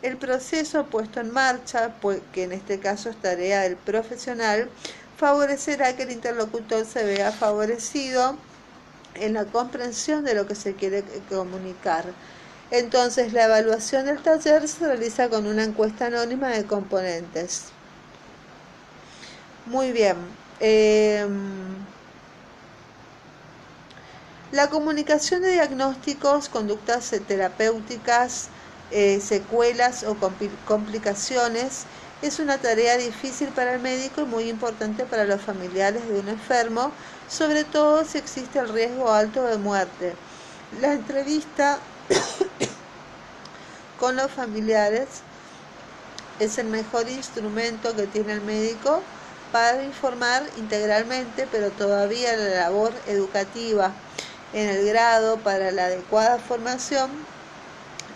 El 0.02 0.18
proceso 0.18 0.88
puesto 0.88 1.20
en 1.20 1.32
marcha, 1.32 1.96
pues, 2.02 2.20
que 2.34 2.44
en 2.44 2.52
este 2.52 2.80
caso 2.80 3.10
es 3.10 3.18
tarea 3.18 3.62
del 3.62 3.76
profesional, 3.76 4.70
favorecerá 5.18 5.96
que 5.96 6.04
el 6.04 6.12
interlocutor 6.12 6.86
se 6.86 7.04
vea 7.04 7.32
favorecido 7.32 8.38
en 9.14 9.34
la 9.34 9.46
comprensión 9.46 10.26
de 10.26 10.34
lo 10.34 10.48
que 10.48 10.56
se 10.56 10.74
quiere 10.74 11.04
comunicar 11.30 12.06
entonces, 12.74 13.34
la 13.34 13.46
evaluación 13.46 14.08
del 14.08 14.20
taller 14.24 14.68
se 14.68 14.88
realiza 14.88 15.30
con 15.30 15.46
una 15.46 15.63
encuesta 15.63 16.08
anónima 16.08 16.48
de 16.50 16.65
componentes. 16.65 17.65
Muy 19.68 19.92
bien. 19.92 20.15
Em, 20.60 21.75
la 24.51 24.72
comunicación 24.72 25.44
de 25.44 25.51
diagnósticos, 25.51 26.50
conductas 26.50 27.13
terapéuticas, 27.27 28.50
eh, 28.89 29.22
secuelas 29.22 30.03
o 30.03 30.18
complicaciones 30.65 31.86
es 32.24 32.39
una 32.39 32.58
tarea 32.58 32.98
difícil 32.98 33.50
para 33.50 33.75
el 33.75 33.82
médico 33.82 34.22
y 34.22 34.25
muy 34.25 34.50
importante 34.50 35.06
para 35.06 35.25
los 35.25 35.42
familiares 35.44 36.08
de 36.08 36.20
un 36.20 36.27
enfermo, 36.27 36.92
sobre 37.30 37.65
todo 37.65 38.03
si 38.03 38.18
existe 38.18 38.58
el 38.58 38.70
riesgo 38.70 39.12
alto 39.12 39.44
de 39.44 39.58
muerte. 39.58 40.15
La 40.82 40.94
entrevista 40.94 41.77
con 44.03 44.17
los 44.17 44.31
familiares 44.31 45.07
es 46.41 46.57
el 46.57 46.67
mejor 46.67 47.07
instrumento 47.07 47.95
que 47.95 48.05
tiene 48.05 48.33
el 48.33 48.41
médico 48.41 49.01
para 49.53 49.81
informar 49.81 50.43
integralmente, 50.57 51.48
pero 51.50 51.69
todavía 51.69 52.36
la 52.36 52.50
labor 52.50 52.91
educativa 53.07 53.93
en 54.51 54.67
el 54.67 54.86
grado 54.86 55.38
para 55.38 55.72
la 55.72 55.86
adecuada 55.86 56.38
formación 56.38 57.12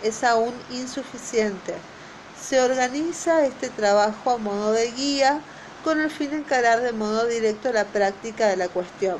es 0.04 0.26
aún 0.26 0.52
insuficiente. 0.74 1.74
Se 2.46 2.60
organiza 2.60 3.46
este 3.46 3.70
trabajo 3.70 4.32
a 4.32 4.38
modo 4.40 4.74
de 4.74 4.92
guía 4.92 5.40
con 5.86 6.02
el 6.02 6.12
fin 6.12 6.32
de 6.32 6.40
encarar 6.40 6.82
de 6.82 6.92
modo 6.92 7.28
directo 7.28 7.72
la 7.72 7.86
práctica 7.86 8.48
de 8.48 8.58
la 8.58 8.68
cuestión. 8.68 9.20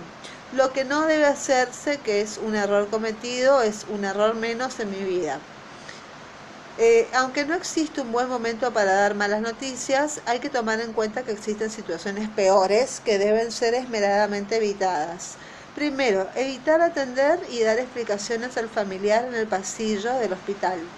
Lo 0.54 0.74
que 0.74 0.84
no 0.84 1.06
debe 1.06 1.28
hacerse, 1.28 1.98
que 2.00 2.20
es 2.20 2.38
un 2.38 2.56
error 2.56 2.90
cometido, 2.90 3.62
es 3.62 3.86
un 3.88 4.04
error 4.04 4.36
menos 4.36 4.82
en 4.82 4.92
mi 4.92 5.06
vida. 5.06 5.40
Eh, 6.80 7.10
aunque 7.14 7.44
no 7.46 7.56
existe 7.56 8.02
un 8.02 8.12
buen 8.12 8.30
momento 8.30 8.72
para 8.72 8.94
dar 8.94 9.16
malas 9.16 9.42
noticias, 9.42 10.22
hay 10.26 10.40
que 10.40 10.52
tomar 10.52 10.80
en 10.80 10.94
cuenta 10.94 11.24
que 11.24 11.32
existen 11.32 11.72
situaciones 11.72 12.30
peores 12.30 13.00
que 13.00 13.18
deben 13.18 13.52
ser 13.52 13.74
esmeradamente 13.74 14.58
evitadas. 14.58 15.40
Primero, 15.74 16.30
evitar 16.36 16.82
atender 16.82 17.40
y 17.50 17.64
dar 17.64 17.80
explicaciones 17.80 18.58
al 18.58 18.70
familiar 18.70 19.26
en 19.26 19.34
el 19.34 19.48
pasillo 19.48 20.14
del 20.16 20.34
hospital. 20.34 20.94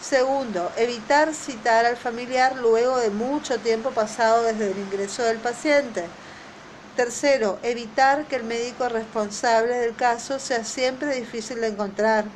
Segundo, 0.00 0.72
evitar 0.76 1.34
citar 1.34 1.84
al 1.86 1.96
familiar 1.98 2.56
luego 2.56 2.98
de 2.98 3.10
mucho 3.10 3.60
tiempo 3.60 3.94
pasado 3.94 4.42
desde 4.44 4.70
el 4.72 4.78
ingreso 4.78 5.24
del 5.24 5.40
paciente. 5.40 6.16
Tercero, 6.94 7.60
evitar 7.62 8.28
que 8.28 8.36
el 8.36 8.44
médico 8.44 8.88
responsable 8.88 9.76
del 9.76 9.96
caso 9.96 10.38
sea 10.38 10.64
siempre 10.64 11.14
difícil 11.14 11.60
de 11.60 11.68
encontrar. 11.68 12.34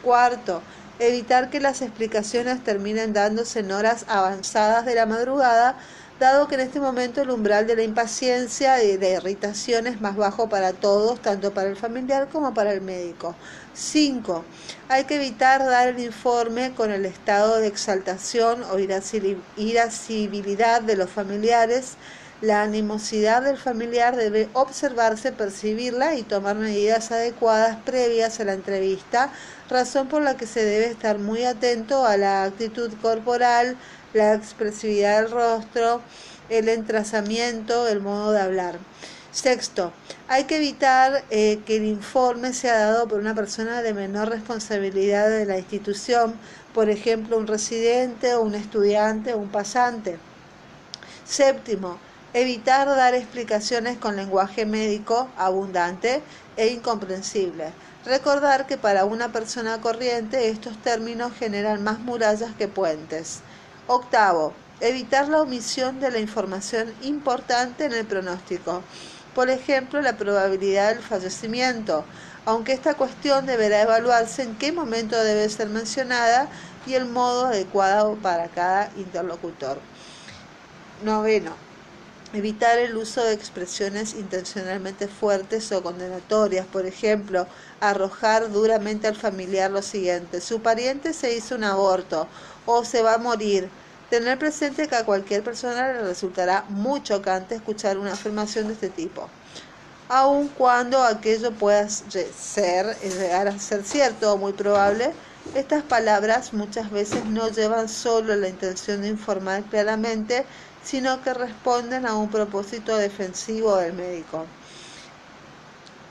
Cuarto, 0.00 0.66
evitar 0.98 1.50
que 1.50 1.60
las 1.60 1.82
explicaciones 1.82 2.62
terminen 2.64 3.12
dándose 3.12 3.60
en 3.60 3.72
horas 3.72 4.04
avanzadas 4.08 4.84
de 4.84 4.94
la 4.94 5.06
madrugada, 5.06 5.76
dado 6.18 6.48
que 6.48 6.56
en 6.56 6.62
este 6.62 6.80
momento 6.80 7.22
el 7.22 7.30
umbral 7.30 7.66
de 7.68 7.76
la 7.76 7.84
impaciencia 7.84 8.82
y 8.82 8.96
de 8.96 9.12
irritación 9.12 9.86
es 9.86 10.00
más 10.00 10.16
bajo 10.16 10.48
para 10.48 10.72
todos, 10.72 11.22
tanto 11.22 11.54
para 11.54 11.68
el 11.68 11.76
familiar 11.76 12.28
como 12.28 12.52
para 12.54 12.72
el 12.72 12.80
médico. 12.80 13.36
5. 13.74 14.44
Hay 14.88 15.04
que 15.04 15.14
evitar 15.14 15.64
dar 15.64 15.86
el 15.88 16.00
informe 16.00 16.74
con 16.74 16.90
el 16.90 17.04
estado 17.04 17.58
de 17.58 17.68
exaltación 17.68 18.64
o 18.64 18.78
irascibilidad 19.56 20.82
de 20.82 20.96
los 20.96 21.08
familiares 21.08 21.96
la 22.40 22.62
animosidad 22.62 23.42
del 23.42 23.58
familiar 23.58 24.14
debe 24.16 24.48
observarse, 24.52 25.32
percibirla 25.32 26.14
y 26.14 26.22
tomar 26.22 26.56
medidas 26.56 27.10
adecuadas 27.10 27.78
previas 27.84 28.38
a 28.38 28.44
la 28.44 28.52
entrevista, 28.52 29.32
razón 29.68 30.08
por 30.08 30.22
la 30.22 30.36
que 30.36 30.46
se 30.46 30.64
debe 30.64 30.86
estar 30.86 31.18
muy 31.18 31.44
atento 31.44 32.06
a 32.06 32.16
la 32.16 32.44
actitud 32.44 32.92
corporal, 33.02 33.76
la 34.14 34.34
expresividad 34.34 35.22
del 35.22 35.32
rostro, 35.32 36.00
el 36.48 36.68
entrazamiento, 36.68 37.88
el 37.88 38.00
modo 38.00 38.30
de 38.32 38.40
hablar. 38.40 38.78
Sexto, 39.32 39.92
hay 40.26 40.44
que 40.44 40.56
evitar 40.56 41.24
eh, 41.30 41.60
que 41.66 41.76
el 41.76 41.84
informe 41.84 42.54
sea 42.54 42.78
dado 42.78 43.08
por 43.08 43.18
una 43.18 43.34
persona 43.34 43.82
de 43.82 43.94
menor 43.94 44.30
responsabilidad 44.30 45.28
de 45.28 45.44
la 45.44 45.58
institución, 45.58 46.34
por 46.72 46.88
ejemplo, 46.88 47.36
un 47.36 47.46
residente 47.46 48.36
un 48.36 48.54
estudiante 48.54 49.34
o 49.34 49.38
un 49.38 49.48
pasante. 49.48 50.18
Séptimo, 51.24 51.98
Evitar 52.34 52.86
dar 52.86 53.14
explicaciones 53.14 53.96
con 53.96 54.14
lenguaje 54.14 54.66
médico 54.66 55.30
abundante 55.38 56.20
e 56.58 56.68
incomprensible. 56.68 57.72
Recordar 58.04 58.66
que 58.66 58.76
para 58.76 59.06
una 59.06 59.32
persona 59.32 59.80
corriente 59.80 60.50
estos 60.50 60.76
términos 60.82 61.32
generan 61.38 61.82
más 61.82 62.00
murallas 62.00 62.54
que 62.58 62.68
puentes. 62.68 63.40
Octavo, 63.86 64.52
evitar 64.80 65.30
la 65.30 65.40
omisión 65.40 66.00
de 66.00 66.10
la 66.10 66.18
información 66.18 66.92
importante 67.00 67.86
en 67.86 67.94
el 67.94 68.04
pronóstico. 68.04 68.82
Por 69.34 69.48
ejemplo, 69.48 70.02
la 70.02 70.18
probabilidad 70.18 70.90
del 70.90 71.02
fallecimiento, 71.02 72.04
aunque 72.44 72.72
esta 72.72 72.92
cuestión 72.92 73.46
deberá 73.46 73.80
evaluarse 73.80 74.42
en 74.42 74.54
qué 74.56 74.70
momento 74.70 75.18
debe 75.18 75.48
ser 75.48 75.70
mencionada 75.70 76.48
y 76.86 76.92
el 76.92 77.06
modo 77.06 77.46
adecuado 77.46 78.16
para 78.16 78.48
cada 78.48 78.90
interlocutor. 78.98 79.78
Noveno, 81.02 81.67
Evitar 82.34 82.78
el 82.78 82.94
uso 82.94 83.24
de 83.24 83.32
expresiones 83.32 84.12
intencionalmente 84.12 85.08
fuertes 85.08 85.72
o 85.72 85.82
condenatorias, 85.82 86.66
por 86.66 86.84
ejemplo, 86.84 87.46
arrojar 87.80 88.52
duramente 88.52 89.06
al 89.06 89.16
familiar 89.16 89.70
lo 89.70 89.80
siguiente, 89.80 90.42
su 90.42 90.60
pariente 90.60 91.14
se 91.14 91.34
hizo 91.34 91.54
un 91.54 91.64
aborto 91.64 92.28
o 92.66 92.84
se 92.84 93.02
va 93.02 93.14
a 93.14 93.18
morir. 93.18 93.70
Tener 94.10 94.38
presente 94.38 94.88
que 94.88 94.96
a 94.96 95.06
cualquier 95.06 95.42
persona 95.42 95.90
le 95.92 96.02
resultará 96.02 96.64
muy 96.68 97.02
chocante 97.02 97.54
escuchar 97.54 97.96
una 97.96 98.12
afirmación 98.12 98.66
de 98.66 98.74
este 98.74 98.90
tipo, 98.90 99.30
aun 100.08 100.48
cuando 100.48 101.02
aquello 101.02 101.52
pueda 101.52 101.88
ser, 101.88 102.94
llegar 103.00 103.48
a 103.48 103.58
ser 103.58 103.84
cierto 103.84 104.34
o 104.34 104.36
muy 104.36 104.52
probable, 104.52 105.12
estas 105.54 105.82
palabras 105.82 106.52
muchas 106.52 106.90
veces 106.90 107.24
no 107.24 107.48
llevan 107.48 107.88
solo 107.88 108.36
la 108.36 108.48
intención 108.48 109.00
de 109.00 109.08
informar 109.08 109.62
claramente, 109.64 110.44
sino 110.82 111.22
que 111.22 111.34
responden 111.34 112.06
a 112.06 112.14
un 112.14 112.30
propósito 112.30 112.96
defensivo 112.96 113.76
del 113.76 113.92
médico. 113.92 114.46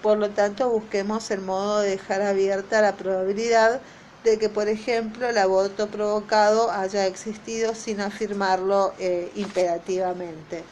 Por 0.01 0.17
lo 0.17 0.29
tanto, 0.29 0.69
busquemos 0.69 1.31
el 1.31 1.41
modo 1.41 1.79
de 1.79 1.91
dejar 1.91 2.21
abierta 2.21 2.81
la 2.81 2.95
probabilidad 2.95 3.81
de 4.23 4.37
que, 4.37 4.49
por 4.49 4.67
ejemplo, 4.67 5.29
el 5.29 5.37
aborto 5.37 5.87
provocado 5.87 6.69
haya 6.71 7.05
existido 7.05 7.73
sin 7.73 8.01
afirmarlo 8.01 8.93
eh, 8.99 9.31
imperativamente. 9.35 10.63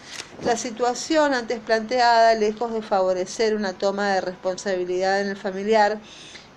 La 0.43 0.57
situación 0.57 1.33
antes 1.33 1.59
planteada, 1.59 2.35
lejos 2.35 2.73
de 2.73 2.81
favorecer 2.81 3.55
una 3.55 3.73
toma 3.73 4.13
de 4.13 4.21
responsabilidad 4.21 5.21
en 5.21 5.29
el 5.29 5.37
familiar, 5.37 5.99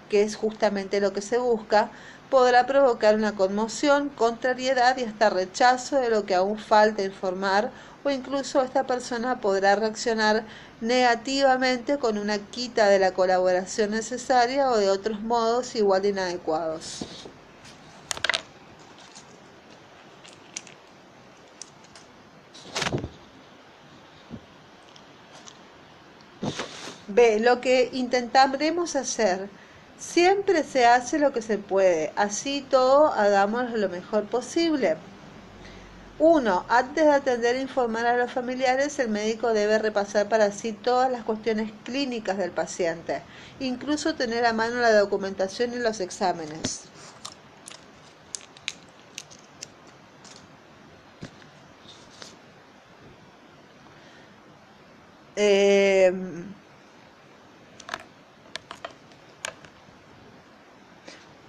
que 0.08 0.22
es 0.22 0.36
justamente 0.36 1.00
lo 1.00 1.12
que 1.12 1.22
se 1.22 1.38
busca, 1.38 1.90
podrá 2.30 2.66
provocar 2.66 3.14
una 3.14 3.34
conmoción, 3.34 4.10
contrariedad 4.10 4.96
y 4.98 5.04
hasta 5.04 5.30
rechazo 5.30 5.96
de 5.96 6.10
lo 6.10 6.26
que 6.26 6.34
aún 6.34 6.58
falta 6.58 7.02
informar 7.02 7.70
o 8.04 8.10
incluso 8.10 8.62
esta 8.62 8.84
persona 8.84 9.40
podrá 9.40 9.74
reaccionar 9.76 10.44
negativamente 10.80 11.98
con 11.98 12.18
una 12.18 12.38
quita 12.38 12.88
de 12.88 12.98
la 12.98 13.12
colaboración 13.12 13.90
necesaria 13.90 14.70
o 14.70 14.76
de 14.76 14.90
otros 14.90 15.20
modos 15.20 15.74
igual 15.74 16.02
de 16.02 16.10
inadecuados. 16.10 17.04
B. 27.08 27.40
Lo 27.40 27.60
que 27.60 27.88
intentaremos 27.92 28.94
hacer 28.94 29.48
Siempre 29.98 30.64
se 30.64 30.86
hace 30.86 31.18
lo 31.18 31.32
que 31.34 31.42
se 31.42 31.58
puede, 31.58 32.12
así 32.16 32.62
todo 32.70 33.12
hagamos 33.12 33.70
lo 33.72 33.90
mejor 33.90 34.24
posible. 34.24 34.96
1. 36.20 36.64
Antes 36.68 37.04
de 37.04 37.10
atender 37.12 37.56
e 37.56 37.60
informar 37.60 38.06
a 38.06 38.16
los 38.16 38.30
familiares, 38.32 38.98
el 38.98 39.08
médico 39.08 39.52
debe 39.52 39.78
repasar 39.78 40.28
para 40.28 40.52
sí 40.52 40.72
todas 40.72 41.10
las 41.10 41.24
cuestiones 41.24 41.72
clínicas 41.84 42.38
del 42.38 42.50
paciente, 42.52 43.22
incluso 43.60 44.14
tener 44.14 44.44
a 44.46 44.52
mano 44.52 44.80
la 44.80 44.92
documentación 44.92 45.72
y 45.74 45.78
los 45.78 46.00
exámenes. 46.00 46.82
Eh, 55.36 56.12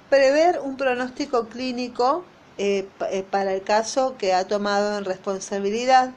prever 0.09 0.59
un 0.63 0.75
pronóstico 0.75 1.47
clínico 1.47 2.23
eh, 2.57 2.87
eh, 3.11 3.23
para 3.29 3.53
el 3.53 3.61
caso 3.61 4.15
que 4.17 4.33
ha 4.33 4.47
tomado 4.47 4.97
en 4.97 5.05
responsabilidad. 5.05 6.11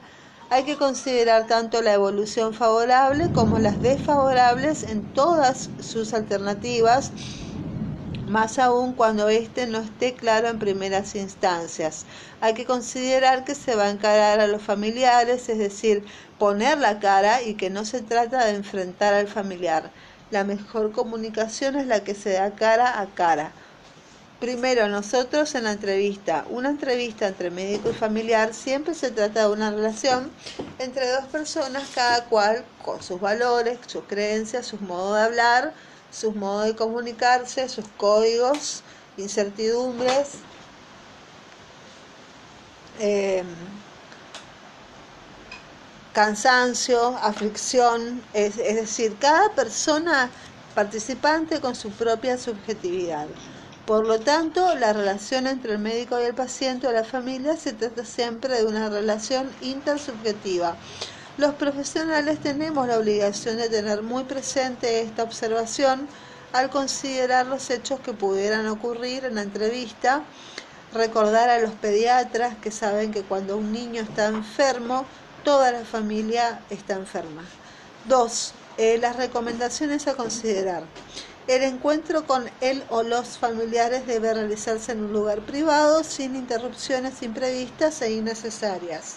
Hay 0.49 0.63
que 0.63 0.77
considerar 0.77 1.47
tanto 1.47 1.81
la 1.81 1.93
evolución 1.93 2.53
favorable 2.53 3.29
como 3.33 3.59
las 3.59 3.81
desfavorables 3.81 4.83
en 4.83 5.01
todas 5.13 5.69
sus 5.79 6.13
alternativas, 6.13 7.11
más 8.27 8.59
aún 8.59 8.93
cuando 8.93 9.29
éste 9.29 9.67
no 9.67 9.79
esté 9.79 10.13
claro 10.13 10.47
en 10.47 10.59
primeras 10.59 11.15
instancias. 11.15 12.05
Hay 12.41 12.53
que 12.53 12.65
considerar 12.65 13.45
que 13.45 13.55
se 13.55 13.75
va 13.75 13.85
a 13.85 13.89
encarar 13.89 14.39
a 14.39 14.47
los 14.47 14.61
familiares, 14.61 15.49
es 15.49 15.57
decir, 15.57 16.03
poner 16.39 16.77
la 16.77 16.99
cara 16.99 17.41
y 17.41 17.55
que 17.55 17.69
no 17.69 17.85
se 17.85 18.01
trata 18.01 18.45
de 18.45 18.55
enfrentar 18.55 19.13
al 19.13 19.27
familiar. 19.27 19.91
La 20.29 20.43
mejor 20.43 20.91
comunicación 20.91 21.75
es 21.75 21.87
la 21.87 22.03
que 22.03 22.15
se 22.15 22.33
da 22.33 22.51
cara 22.51 22.99
a 22.99 23.07
cara 23.07 23.53
Primero, 24.43 24.89
nosotros 24.89 25.55
en 25.55 25.63
la 25.63 25.71
entrevista, 25.71 26.45
una 26.49 26.69
entrevista 26.69 27.27
entre 27.29 27.49
médico 27.49 27.89
y 27.89 27.93
familiar 27.93 28.53
siempre 28.53 28.93
se 28.93 29.09
trata 29.09 29.47
de 29.47 29.53
una 29.53 29.71
relación 29.71 30.35
entre 30.77 31.09
dos 31.09 31.27
personas, 31.27 31.89
cada 31.91 32.27
cual 32.27 32.65
con 32.81 33.01
sus 33.01 33.21
valores, 33.21 33.79
sus 33.87 34.03
creencias, 34.05 34.65
sus 34.67 34.81
modos 34.81 35.15
de 35.15 35.23
hablar, 35.23 35.73
sus 36.09 36.35
modos 36.35 36.65
de 36.65 36.75
comunicarse, 36.75 37.69
sus 37.69 37.87
códigos, 37.95 38.83
incertidumbres. 39.15 40.45
Em, 42.99 43.81
cansancio, 46.11 47.17
aflicción, 47.17 48.27
es, 48.33 48.57
es 48.57 48.75
decir, 48.75 49.17
cada 49.19 49.53
persona 49.55 50.35
participante 50.73 51.61
con 51.61 51.75
su 51.75 51.95
propia 51.95 52.37
subjetividad. 52.37 53.29
Por 53.85 54.07
lo 54.07 54.17
tanto, 54.17 54.75
la 54.75 54.93
relación 54.93 55.45
entre 55.45 55.73
el 55.73 55.79
médico 55.79 56.17
y 56.17 56.23
el 56.23 56.33
paciente 56.33 56.87
o 56.87 56.93
la 56.93 57.03
familia 57.03 57.57
se 57.57 57.73
trata 57.73 58.05
siempre 58.05 58.55
de 58.55 58.65
una 58.65 58.87
relación 58.87 59.51
intersubjetiva. 59.61 60.77
Los 61.37 61.55
profesionales 61.55 62.39
tenemos 62.39 62.87
la 62.87 62.97
obligación 62.97 63.57
de 63.57 63.67
tener 63.67 64.01
muy 64.01 64.23
presente 64.23 65.01
esta 65.01 65.23
observación 65.23 66.07
al 66.53 66.69
considerar 66.69 67.47
los 67.47 67.69
hechos 67.71 67.99
que 67.99 68.13
pudieran 68.13 68.67
ocurrir 68.67 69.25
en 69.25 69.35
la 69.35 69.41
entrevista, 69.41 70.23
recordar 70.93 71.49
a 71.49 71.59
los 71.59 71.71
pediatras 71.71 72.55
que 72.55 72.71
saben 72.71 73.11
que 73.11 73.23
cuando 73.23 73.57
un 73.57 73.73
niño 73.73 74.01
está 74.01 74.27
enfermo, 74.27 75.05
toda 75.43 75.73
la 75.73 75.83
familia 75.83 76.61
está 76.69 76.93
enferma. 76.93 77.43
Dos, 78.07 78.53
eh, 78.77 78.97
las 78.97 79.17
recomendaciones 79.17 80.07
a 80.07 80.15
considerar. 80.15 80.83
El 81.45 81.61
encuentro 81.63 82.25
con 82.25 82.49
él 82.61 82.85
o 82.89 83.03
los 83.03 83.37
familiares 83.37 84.07
debe 84.07 84.33
realizarse 84.33 84.93
en 84.93 85.03
un 85.03 85.11
lugar 85.11 85.41
privado 85.41 86.05
sin 86.05 86.37
interrupciones 86.37 87.21
imprevistas 87.21 88.01
e 88.01 88.13
innecesarias. 88.13 89.15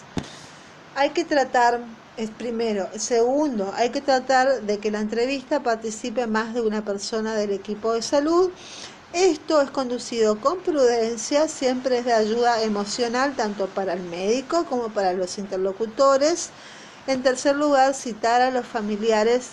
Hay 0.96 1.10
que 1.10 1.24
tratar, 1.24 1.80
es 2.16 2.30
primero. 2.30 2.88
Segundo, 2.98 3.72
hay 3.76 3.90
que 3.90 4.00
tratar 4.00 4.62
de 4.62 4.78
que 4.78 4.90
la 4.90 4.98
entrevista 4.98 5.62
participe 5.62 6.26
más 6.26 6.52
de 6.52 6.62
una 6.62 6.84
persona 6.84 7.36
del 7.36 7.52
equipo 7.52 7.92
de 7.92 8.02
salud. 8.02 8.50
Esto 9.12 9.60
es 9.60 9.70
conducido 9.70 10.40
con 10.40 10.58
prudencia, 10.58 11.46
siempre 11.46 11.98
es 11.98 12.06
de 12.06 12.12
ayuda 12.12 12.60
emocional 12.62 13.36
tanto 13.36 13.68
para 13.68 13.92
el 13.92 14.02
médico 14.02 14.64
como 14.64 14.88
para 14.88 15.12
los 15.12 15.38
interlocutores. 15.38 16.50
En 17.06 17.22
tercer 17.22 17.54
lugar, 17.54 17.94
citar 17.94 18.42
a 18.42 18.50
los 18.50 18.66
familiares 18.66 19.50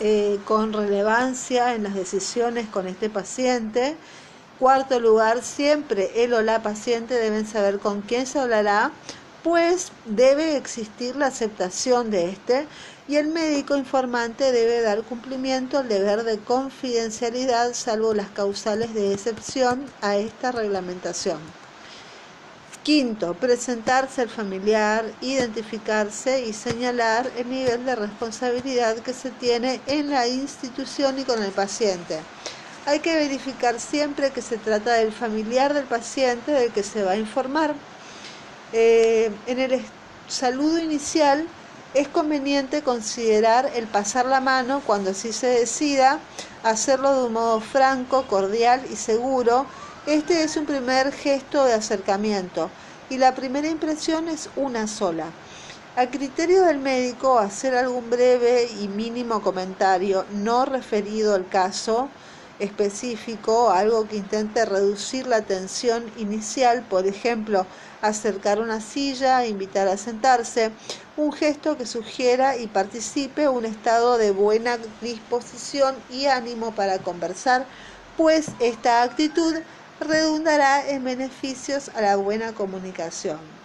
eh, 0.00 0.38
con 0.44 0.72
relevancia 0.72 1.74
en 1.74 1.82
las 1.82 1.94
decisiones 1.94 2.68
con 2.68 2.86
este 2.86 3.10
paciente. 3.10 3.96
Cuarto 4.58 4.98
lugar, 5.00 5.42
siempre 5.42 6.24
él 6.24 6.34
o 6.34 6.42
la 6.42 6.62
paciente 6.62 7.14
deben 7.14 7.46
saber 7.46 7.78
con 7.78 8.02
quién 8.02 8.26
se 8.26 8.38
hablará, 8.38 8.92
pues 9.42 9.92
debe 10.04 10.56
existir 10.56 11.16
la 11.16 11.26
aceptación 11.26 12.10
de 12.10 12.30
este 12.30 12.66
y 13.08 13.16
el 13.16 13.28
médico 13.28 13.76
informante 13.76 14.52
debe 14.52 14.82
dar 14.82 15.02
cumplimiento 15.02 15.78
al 15.78 15.88
deber 15.88 16.24
de 16.24 16.38
confidencialidad 16.38 17.72
salvo 17.72 18.12
las 18.14 18.28
causales 18.28 18.92
de 18.94 19.14
excepción 19.14 19.86
a 20.02 20.16
esta 20.16 20.52
reglamentación. 20.52 21.38
Quinto, 22.88 23.34
presentarse 23.34 24.22
al 24.22 24.30
familiar, 24.30 25.04
identificarse 25.20 26.46
y 26.46 26.54
señalar 26.54 27.30
el 27.36 27.50
nivel 27.50 27.84
de 27.84 27.94
responsabilidad 27.94 28.96
que 29.00 29.12
se 29.12 29.30
tiene 29.30 29.82
en 29.88 30.08
la 30.08 30.26
institución 30.26 31.18
y 31.18 31.24
con 31.24 31.42
el 31.42 31.50
paciente. 31.50 32.18
Hay 32.86 33.00
que 33.00 33.14
verificar 33.14 33.78
siempre 33.78 34.30
que 34.30 34.40
se 34.40 34.56
trata 34.56 34.94
del 34.94 35.12
familiar 35.12 35.74
del 35.74 35.84
paciente 35.84 36.50
del 36.50 36.72
que 36.72 36.82
se 36.82 37.02
va 37.02 37.10
a 37.10 37.16
informar. 37.18 37.74
Eh, 38.72 39.30
en 39.46 39.58
el 39.58 39.82
saludo 40.26 40.78
inicial 40.78 41.46
es 41.92 42.08
conveniente 42.08 42.80
considerar 42.80 43.70
el 43.74 43.86
pasar 43.86 44.24
la 44.24 44.40
mano 44.40 44.80
cuando 44.86 45.10
así 45.10 45.34
se 45.34 45.48
decida, 45.48 46.20
hacerlo 46.62 47.14
de 47.14 47.26
un 47.26 47.34
modo 47.34 47.60
franco, 47.60 48.26
cordial 48.28 48.80
y 48.90 48.96
seguro 48.96 49.66
este 50.08 50.42
es 50.42 50.56
un 50.56 50.64
primer 50.64 51.12
gesto 51.12 51.66
de 51.66 51.74
acercamiento 51.74 52.70
y 53.10 53.18
la 53.18 53.34
primera 53.34 53.68
impresión 53.68 54.28
es 54.28 54.48
una 54.56 54.86
sola. 54.86 55.26
A 55.96 56.06
criterio 56.06 56.62
del 56.62 56.78
médico, 56.78 57.38
hacer 57.38 57.74
algún 57.74 58.08
breve 58.08 58.70
y 58.80 58.88
mínimo 58.88 59.42
comentario 59.42 60.24
no 60.32 60.64
referido 60.64 61.34
al 61.34 61.46
caso 61.46 62.08
específico, 62.58 63.70
algo 63.70 64.08
que 64.08 64.16
intente 64.16 64.64
reducir 64.64 65.26
la 65.26 65.42
tensión 65.42 66.10
inicial, 66.16 66.86
por 66.88 67.06
ejemplo, 67.06 67.66
acercar 68.00 68.60
una 68.60 68.80
silla, 68.80 69.44
invitar 69.44 69.88
a 69.88 69.98
sentarse, 69.98 70.70
un 71.18 71.32
gesto 71.34 71.76
que 71.76 71.84
sugiera 71.84 72.56
y 72.56 72.66
participe 72.66 73.46
un 73.46 73.66
estado 73.66 74.16
de 74.16 74.30
buena 74.30 74.78
disposición 75.02 75.96
y 76.10 76.26
ánimo 76.26 76.74
para 76.74 76.98
conversar, 76.98 77.66
pues 78.16 78.46
esta 78.58 79.02
actitud 79.02 79.54
redundará 80.00 80.88
en 80.88 81.04
beneficios 81.04 81.88
a 81.90 82.00
la 82.02 82.16
buena 82.16 82.54
comunicación. 82.54 83.60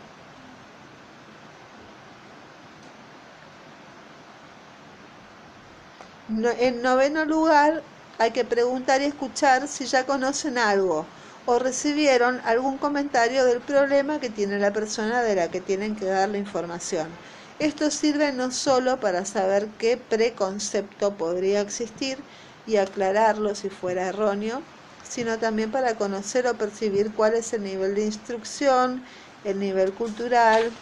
en 6.27 6.81
noveno 6.81 7.25
lugar, 7.25 7.87
hay 8.17 8.31
que 8.31 8.45
preguntar 8.45 9.01
y 9.01 9.05
escuchar 9.05 9.67
si 9.67 9.85
ya 9.85 10.05
conocen 10.05 10.57
algo 10.57 11.11
o 11.45 11.59
recibieron 11.59 12.39
algún 12.43 12.77
comentario 12.79 13.45
del 13.45 13.63
problema 13.63 14.19
que 14.19 14.29
tiene 14.29 14.59
la 14.59 14.71
persona 14.73 15.21
de 15.23 15.35
la 15.35 15.51
que 15.51 15.61
tienen 15.61 15.95
que 15.95 16.05
dar 16.05 16.29
la 16.29 16.37
información. 16.37 17.19
Esto 17.59 17.91
sirve 17.91 18.31
no 18.33 18.51
solo 18.51 18.99
para 18.99 19.25
saber 19.25 19.75
qué 19.77 19.97
preconcepto 19.97 21.17
podría 21.17 21.61
existir 21.61 22.25
y 22.65 22.77
aclararlo 22.77 23.55
si 23.55 23.69
fuera 23.69 24.07
erróneo, 24.07 24.72
sino 25.13 25.39
también 25.39 25.71
para 25.71 25.95
conocer 25.97 26.47
o 26.47 26.58
percibir 26.58 27.13
cuál 27.13 27.36
es 27.36 27.54
el 27.54 27.63
nivel 27.63 27.95
de 27.95 28.06
instrucción, 28.06 29.06
el 29.43 29.60
nivel 29.60 29.93
cultural, 29.93 30.80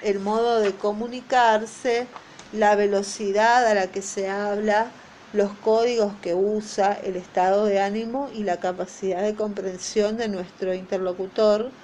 el 0.00 0.20
modo 0.20 0.60
de 0.60 0.76
comunicarse, 0.78 2.12
la 2.50 2.76
velocidad 2.76 3.66
a 3.66 3.74
la 3.74 3.90
que 3.92 4.02
se 4.02 4.28
habla, 4.28 4.94
los 5.32 5.56
códigos 5.58 6.18
que 6.20 6.34
usa, 6.34 6.92
el 6.92 7.16
estado 7.16 7.64
de 7.66 7.80
ánimo 7.80 8.30
y 8.30 8.44
la 8.44 8.60
capacidad 8.60 9.22
de 9.22 9.34
comprensión 9.36 10.16
de 10.16 10.28
nuestro 10.28 10.74
interlocutor, 10.74 11.74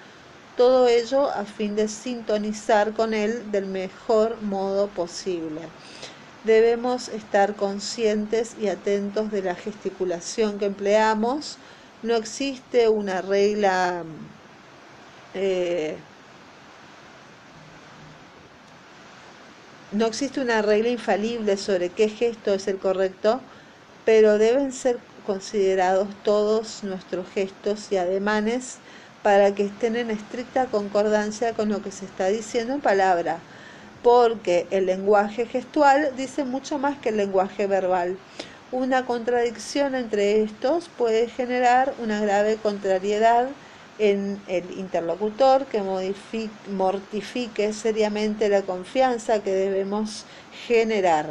todo 0.54 0.88
ello 0.88 1.30
a 1.30 1.46
fin 1.46 1.74
de 1.76 1.88
sintonizar 1.88 2.94
con 2.94 3.14
él 3.14 3.50
del 3.50 3.66
mejor 3.66 4.42
modo 4.42 4.94
posible. 4.94 5.72
Debemos 6.42 7.08
estar 7.08 7.56
conscientes 7.56 8.56
y 8.58 8.68
atentos 8.68 9.30
de 9.30 9.42
la 9.42 9.54
gesticulación 9.56 10.58
que 10.58 10.66
empleamos. 10.66 11.58
No 12.02 12.16
existe 12.16 12.88
una 12.88 13.22
regla 13.22 14.04
eh, 15.34 16.06
no 19.90 20.06
existe 20.06 20.40
una 20.40 20.62
regla 20.62 20.88
infalible 20.90 21.56
sobre 21.56 21.94
qué 21.94 22.08
gesto 22.08 22.54
es 22.54 22.68
el 22.68 22.78
correcto, 22.78 23.48
pero 24.04 24.38
deben 24.38 24.72
ser 24.72 25.04
considerados 25.26 26.22
todos 26.22 26.82
nuestros 26.84 27.28
gestos 27.28 27.90
y 27.92 27.96
ademanes 27.96 28.82
para 29.22 29.54
que 29.54 29.64
estén 29.64 29.96
en 29.96 30.10
estricta 30.10 30.70
concordancia 30.70 31.54
con 31.54 31.68
lo 31.70 31.82
que 31.82 31.92
se 31.92 32.06
está 32.06 32.28
diciendo 32.28 32.74
en 32.74 32.80
palabra 32.80 33.49
porque 34.02 34.66
el 34.70 34.86
lenguaje 34.86 35.46
gestual 35.46 36.12
dice 36.16 36.44
mucho 36.44 36.78
más 36.78 36.98
que 36.98 37.10
el 37.10 37.16
lenguaje 37.16 37.66
verbal. 37.66 38.16
Una 38.72 39.04
contradicción 39.04 39.94
entre 39.94 40.42
estos 40.42 40.88
puede 40.88 41.28
generar 41.28 41.92
una 42.02 42.20
grave 42.20 42.56
contrariedad 42.56 43.48
en 43.98 44.40
el 44.48 44.64
interlocutor 44.78 45.66
que 45.66 45.82
mortifique 46.70 47.72
seriamente 47.72 48.48
la 48.48 48.62
confianza 48.62 49.42
que 49.42 49.52
debemos 49.52 50.24
generar. 50.66 51.26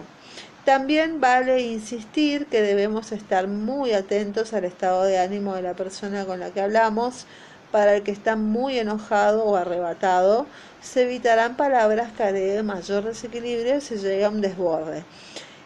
También 0.65 1.19
vale 1.19 1.62
insistir 1.62 2.45
que 2.45 2.62
debemos 2.62 3.12
estar 3.12 3.47
muy 3.47 3.93
atentos 3.93 4.53
al 4.53 4.65
estado 4.65 5.03
de 5.03 5.17
ánimo 5.17 5.55
de 5.55 5.63
la 5.63 5.73
persona 5.73 6.25
con 6.25 6.39
la 6.39 6.51
que 6.51 6.62
hablamos, 6.62 7.25
para 7.71 7.95
el 7.95 8.03
que 8.03 8.12
está 8.12 8.36
muy 8.36 8.79
enojado 8.79 9.43
o 9.45 9.55
arrebatado, 9.55 10.45
se 10.82 11.03
evitarán 11.03 11.55
palabras 11.55 12.12
que 12.13 12.23
agreguen 12.23 12.65
mayor 12.65 13.03
desequilibrio 13.03 13.82
si 13.82 13.95
llega 13.97 14.27
a 14.27 14.29
un 14.29 14.41
desborde. 14.41 15.03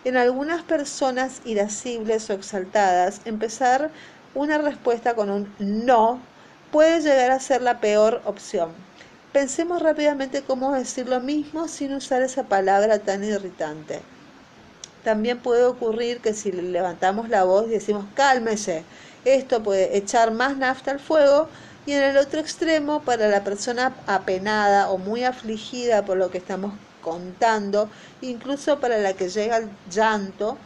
En 0.06 0.18
algunas 0.18 0.64
personas 0.64 1.42
irascibles 1.46 2.30
o 2.30 2.34
exaltadas, 2.34 3.22
empezar 3.26 3.90
una 4.36 4.58
respuesta 4.58 5.14
con 5.14 5.30
un 5.30 5.54
no 5.60 6.20
puede 6.72 7.02
llegar 7.02 7.32
a 7.32 7.40
ser 7.40 7.62
la 7.62 7.80
peor 7.80 8.22
opción. 8.26 8.72
Pensemos 9.32 9.82
rápidamente 9.82 10.42
cómo 10.42 10.74
decir 10.74 11.08
lo 11.08 11.20
mismo 11.20 11.68
sin 11.68 11.94
usar 11.94 12.22
esa 12.22 12.44
palabra 12.44 13.00
tan 13.00 13.24
irritante. 13.24 14.02
También 15.04 15.40
puede 15.40 15.64
ocurrir 15.64 16.20
que 16.20 16.34
si 16.34 16.52
levantamos 16.52 17.30
la 17.30 17.44
voz 17.44 17.68
y 17.68 17.72
decimos 17.72 18.06
cálmese 18.16 18.84
Esto 19.26 19.62
puede 19.62 19.98
echar 19.98 20.32
más 20.32 20.58
nafta 20.58 20.92
al 20.92 21.00
fuego 21.00 21.48
y 21.86 21.94
en 21.94 22.04
el 22.04 22.18
otro 22.18 22.40
extremo, 22.40 23.02
para 23.02 23.28
la 23.28 23.44
persona 23.44 23.94
apenada 24.08 24.90
o 24.90 24.98
muy 24.98 25.24
afligida 25.24 26.06
por 26.06 26.18
lo 26.18 26.32
que 26.32 26.38
estamos 26.38 26.74
contando, 27.02 27.90
incluso 28.22 28.80
para 28.80 28.98
la 28.98 29.14
que 29.14 29.30
llega 29.30 29.58
el 29.58 29.70
llanto, 29.92 30.58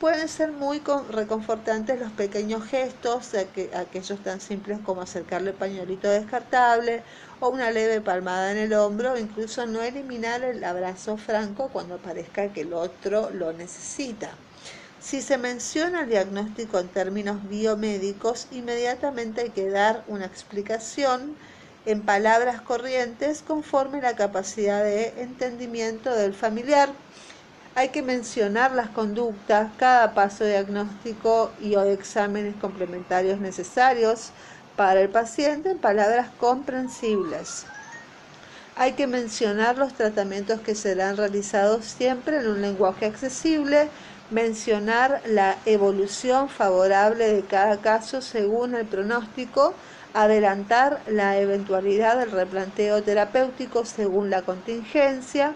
pueden 0.00 0.28
ser 0.28 0.50
muy 0.50 0.82
reconfortantes 1.10 2.00
los 2.00 2.10
pequeños 2.12 2.64
gestos, 2.64 3.30
aquellos 3.74 4.22
tan 4.22 4.40
simples 4.40 4.78
como 4.84 5.00
acercarle 5.00 5.52
pañuelito 5.52 6.10
descartable 6.10 7.02
o 7.40 7.48
una 7.48 7.70
leve 7.70 8.00
palmada 8.00 8.50
en 8.52 8.58
el 8.58 8.74
hombro, 8.74 9.16
incluso 9.16 9.66
no 9.66 9.80
eliminar 9.82 10.42
el 10.42 10.62
abrazo 10.64 11.16
franco 11.16 11.70
cuando 11.72 11.98
parezca 11.98 12.52
que 12.52 12.62
el 12.62 12.74
otro 12.74 13.30
lo 13.30 13.52
necesita. 13.52 14.30
Si 15.04 15.20
se 15.20 15.36
menciona 15.36 16.00
el 16.00 16.08
diagnóstico 16.08 16.78
en 16.78 16.88
términos 16.88 17.46
biomédicos, 17.46 18.48
inmediatamente 18.50 19.42
hay 19.42 19.50
que 19.50 19.68
dar 19.68 20.02
una 20.08 20.24
explicación 20.24 21.36
en 21.84 22.00
palabras 22.00 22.62
corrientes 22.62 23.42
conforme 23.46 24.00
la 24.00 24.16
capacidad 24.16 24.82
de 24.82 25.12
entendimiento 25.18 26.10
del 26.10 26.32
familiar. 26.32 26.88
Hay 27.74 27.90
que 27.90 28.00
mencionar 28.00 28.72
las 28.72 28.88
conductas, 28.88 29.70
cada 29.76 30.14
paso 30.14 30.46
diagnóstico 30.46 31.50
y 31.60 31.74
o 31.74 31.82
de 31.82 31.92
exámenes 31.92 32.56
complementarios 32.56 33.40
necesarios 33.40 34.30
para 34.74 35.02
el 35.02 35.10
paciente 35.10 35.72
en 35.72 35.78
palabras 35.78 36.30
comprensibles. 36.40 37.66
Hay 38.76 38.94
que 38.94 39.06
mencionar 39.06 39.76
los 39.76 39.92
tratamientos 39.92 40.60
que 40.60 40.74
serán 40.74 41.18
realizados 41.18 41.84
siempre 41.84 42.38
en 42.38 42.48
un 42.48 42.62
lenguaje 42.62 43.04
accesible 43.04 43.90
mencionar 44.30 45.20
la 45.26 45.56
evolución 45.66 46.48
favorable 46.48 47.32
de 47.32 47.42
cada 47.42 47.78
caso 47.78 48.22
según 48.22 48.74
el 48.74 48.86
pronóstico, 48.86 49.74
adelantar 50.14 51.00
la 51.06 51.38
eventualidad 51.38 52.18
del 52.18 52.30
replanteo 52.30 53.02
terapéutico 53.02 53.84
según 53.84 54.30
la 54.30 54.42
contingencia, 54.42 55.54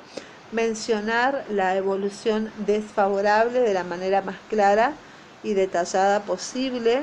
mencionar 0.53 1.45
la 1.51 1.77
evolución 1.77 2.51
desfavorable 2.67 3.61
de 3.61 3.75
la 3.75 3.85
manera 3.85 4.23
más 4.23 4.37
clara 4.49 4.93
y 5.43 5.55
detallada 5.55 6.21
posible, 6.21 7.03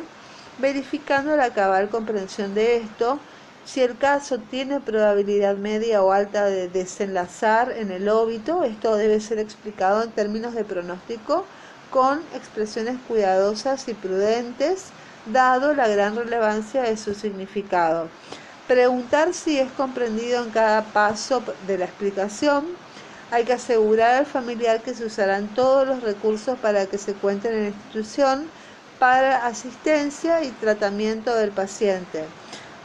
verificando 0.60 1.36
la 1.36 1.54
cabal 1.54 1.90
comprensión 1.90 2.54
de 2.54 2.78
esto, 2.78 3.20
si 3.66 3.82
el 3.82 3.98
caso 3.98 4.38
tiene 4.38 4.80
probabilidad 4.80 5.58
media 5.58 6.04
o 6.04 6.12
alta 6.12 6.46
de 6.46 6.70
desenlazar 6.70 7.72
en 7.72 7.92
el 7.92 8.08
óbito, 8.10 8.64
esto 8.64 8.96
debe 8.96 9.20
ser 9.20 9.40
explicado 9.40 10.04
en 10.04 10.12
términos 10.12 10.54
de 10.54 10.64
pronóstico 10.64 11.46
con 11.90 12.22
expresiones 12.36 12.98
cuidadosas 13.08 13.88
y 13.88 13.96
prudentes, 13.96 14.86
dado 15.26 15.74
la 15.74 15.88
gran 15.88 16.16
relevancia 16.16 16.84
de 16.84 16.96
su 16.96 17.16
significado. 17.16 18.08
Preguntar 18.68 19.34
si 19.34 19.60
es 19.60 19.72
comprendido 19.72 20.44
en 20.44 20.52
cada 20.52 20.84
paso 20.84 21.42
de 21.66 21.80
la 21.80 21.86
explicación. 21.86 22.66
Hay 23.32 23.46
que 23.46 23.54
asegurar 23.54 24.16
al 24.16 24.26
familiar 24.28 24.82
que 24.82 24.94
se 24.94 25.06
usarán 25.06 25.48
todos 25.56 25.88
los 25.88 26.04
recursos 26.04 26.60
para 26.60 26.86
que 26.86 27.00
se 27.00 27.14
cuenten 27.14 27.54
en 27.54 27.62
la 27.64 27.70
institución 27.70 28.48
para 29.00 29.46
asistencia 29.46 30.44
y 30.44 30.52
tratamiento 30.52 31.34
del 31.36 31.50
paciente 31.50 32.26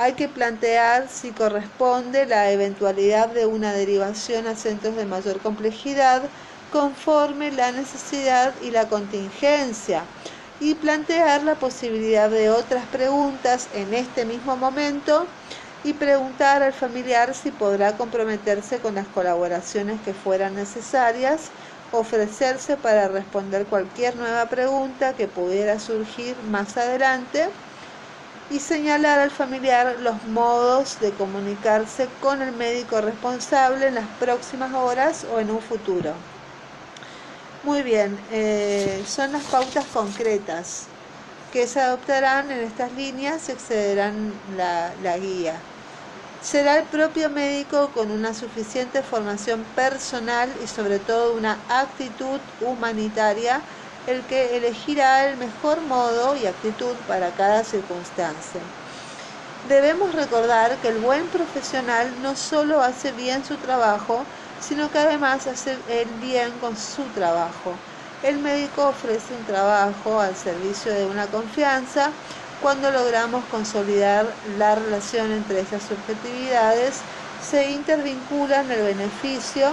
hay 0.03 0.15
que 0.17 0.29
plantear 0.31 1.11
si 1.11 1.35
corresponde 1.35 2.25
la 2.27 2.51
eventualidad 2.53 3.29
de 3.35 3.45
una 3.47 3.75
derivación 3.75 4.47
a 4.47 4.57
centros 4.57 4.97
de 4.97 5.05
mayor 5.05 5.43
complejidad 5.43 6.33
conforme 6.71 7.53
la 7.53 7.71
necesidad 7.73 8.57
y 8.61 8.71
la 8.71 8.89
contingencia 8.89 10.11
y 10.59 10.77
plantear 10.77 11.43
la 11.45 11.59
posibilidad 11.59 12.31
de 12.31 12.49
otras 12.51 12.87
preguntas 12.89 13.69
en 13.73 13.93
este 13.93 14.25
mismo 14.25 14.57
momento 14.57 15.35
y 15.83 15.95
preguntar 15.95 16.63
al 16.63 16.73
familiar 16.73 17.35
si 17.35 17.51
podrá 17.53 17.97
comprometerse 17.99 18.81
con 18.81 18.95
las 18.95 19.09
colaboraciones 19.11 20.01
que 20.03 20.15
fueran 20.15 20.55
necesarias, 20.55 21.53
ofrecerse 21.91 22.77
para 22.79 23.09
responder 23.09 23.69
cualquier 23.69 24.17
nueva 24.17 24.49
pregunta 24.49 25.15
que 25.15 25.29
pudiera 25.29 25.79
surgir 25.79 26.43
más 26.43 26.77
adelante 26.79 27.55
y 28.51 28.61
señalar 28.61 29.19
al 29.21 29.31
familiar 29.33 29.97
los 30.01 30.25
modos 30.25 30.99
de 31.01 31.15
comunicarse 31.17 32.19
con 32.19 32.43
el 32.43 32.53
médico 32.53 33.01
responsable 33.01 33.89
en 33.89 33.95
las 33.97 34.11
próximas 34.11 34.75
horas 34.75 35.25
o 35.25 35.41
en 35.41 35.51
un 35.51 35.63
futuro. 35.63 36.27
Muy 37.63 37.83
bien, 37.83 38.27
eh, 38.31 39.05
son 39.07 39.33
las 39.33 39.47
pautas 39.47 39.89
concretas 39.89 40.97
que 41.51 41.67
se 41.69 41.81
adoptarán 41.81 42.51
en 42.51 42.61
estas 42.61 42.93
líneas 42.93 43.49
y 43.49 43.53
excederán 43.53 44.43
la, 44.47 44.97
la 44.97 45.19
guía. 45.19 45.71
Será 46.41 46.79
el 46.79 46.89
propio 46.89 47.31
médico 47.31 47.93
con 47.93 48.11
una 48.11 48.35
suficiente 48.35 49.03
formación 49.05 49.73
personal 49.75 50.57
y 50.59 50.69
sobre 50.69 51.01
todo 51.01 51.35
una 51.35 51.65
actitud 51.69 52.43
humanitaria 52.59 53.67
el 54.07 54.23
que 54.27 54.57
elegirá 54.57 55.27
el 55.29 55.37
mejor 55.37 55.81
modo 55.83 56.37
y 56.37 56.47
actitud 56.47 56.95
para 57.07 57.31
cada 57.35 57.65
circunstancia. 57.65 58.61
Debemos 59.69 60.15
recordar 60.15 60.77
que 60.79 60.89
el 60.89 60.99
buen 60.99 61.29
profesional 61.29 62.11
no 62.23 62.35
solo 62.35 62.81
hace 62.81 63.13
bien 63.13 63.45
su 63.45 63.57
trabajo, 63.57 64.25
sino 64.61 64.91
que 64.91 64.99
además 64.99 65.47
hace 65.47 65.77
el 65.89 66.09
bien 66.21 66.51
con 66.61 66.77
su 66.77 67.03
trabajo. 67.15 67.73
El 68.23 68.39
médico 68.39 68.89
ofrece 68.89 69.35
un 69.35 69.45
trabajo 69.45 70.21
al 70.21 70.35
servicio 70.37 70.93
de 70.93 71.07
una 71.07 71.27
confianza 71.27 72.11
cuando 72.61 72.91
logramos 72.91 73.43
consolidar 73.47 74.27
la 74.59 74.75
relación 74.75 75.33
entre 75.33 75.61
esas 75.61 75.83
subjetividades, 75.83 76.95
se 77.49 77.71
intervinculan 77.71 78.71
el 78.71 78.83
beneficio, 78.83 79.73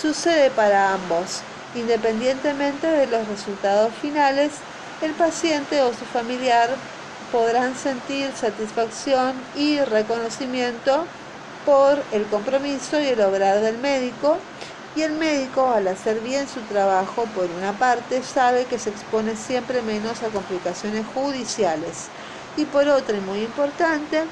sucede 0.00 0.50
para 0.50 0.94
ambos. 0.94 1.51
Independientemente 1.74 2.86
de 2.86 3.06
los 3.06 3.28
resultados 3.28 3.96
finales, 3.96 4.66
el 5.00 5.16
paciente 5.16 5.82
o 5.82 5.94
su 5.94 6.06
familiar 6.06 6.84
podrán 7.30 7.76
sentir 7.76 8.34
satisfacción 8.36 9.48
y 9.54 9.80
reconocimiento 9.80 11.14
por 11.62 12.06
el 12.10 12.28
compromiso 12.28 13.00
y 13.00 13.06
el 13.06 13.20
obrar 13.22 13.60
del 13.60 13.78
médico 13.78 14.50
y 14.94 15.02
el 15.02 15.12
médico 15.14 15.70
al 15.72 15.88
hacer 15.88 16.20
bien 16.20 16.46
su 16.48 16.66
trabajo 16.66 17.32
por 17.32 17.50
una 17.50 17.78
parte 17.78 18.22
sabe 18.22 18.66
que 18.68 18.78
se 18.78 18.90
expone 18.90 19.36
siempre 19.36 19.80
menos 19.82 20.22
a 20.22 20.30
complicaciones 20.30 21.06
judiciales. 21.06 22.12
Y 22.54 22.66
por 22.66 22.88
otra 22.88 23.16
y 23.16 23.20
muy 23.22 23.42
importante 23.42 24.28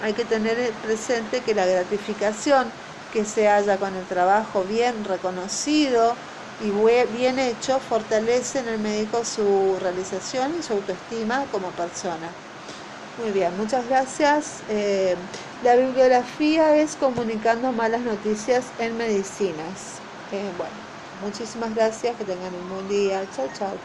hay 0.00 0.14
que 0.14 0.24
tener 0.24 0.80
presente 0.80 1.44
que 1.44 1.54
la 1.54 1.66
gratificación 1.66 2.74
que 3.10 3.24
se 3.24 3.48
haya 3.48 3.78
con 3.78 3.94
el 3.94 4.06
trabajo 4.06 4.64
bien 4.64 5.04
reconocido 5.04 6.16
y 6.58 6.70
bien 7.06 7.38
hecho 7.38 7.80
fortalece 7.80 8.58
en 8.60 8.68
el 8.68 8.78
médico 8.78 9.24
su 9.24 9.76
realización 9.80 10.54
y 10.54 10.62
su 10.62 10.72
autoestima 10.74 11.48
como 11.48 11.74
persona. 11.74 12.38
Muy 13.16 13.32
bien, 13.32 13.56
muchas 13.56 13.86
gracias. 13.86 14.64
Eh, 14.68 15.28
la 15.60 15.76
bibliografía 15.76 16.76
es 16.78 16.96
Comunicando 16.96 17.72
Malas 17.72 18.02
Noticias 18.02 18.74
en 18.78 18.96
Medicinas. 18.96 20.04
Eh, 20.30 20.52
bueno, 20.54 20.82
muchísimas 21.12 21.74
gracias, 21.74 22.16
que 22.16 22.24
tengan 22.24 22.54
un 22.54 22.68
buen 22.68 22.88
día. 22.88 23.28
Chao, 23.28 23.48
chao. 23.48 23.84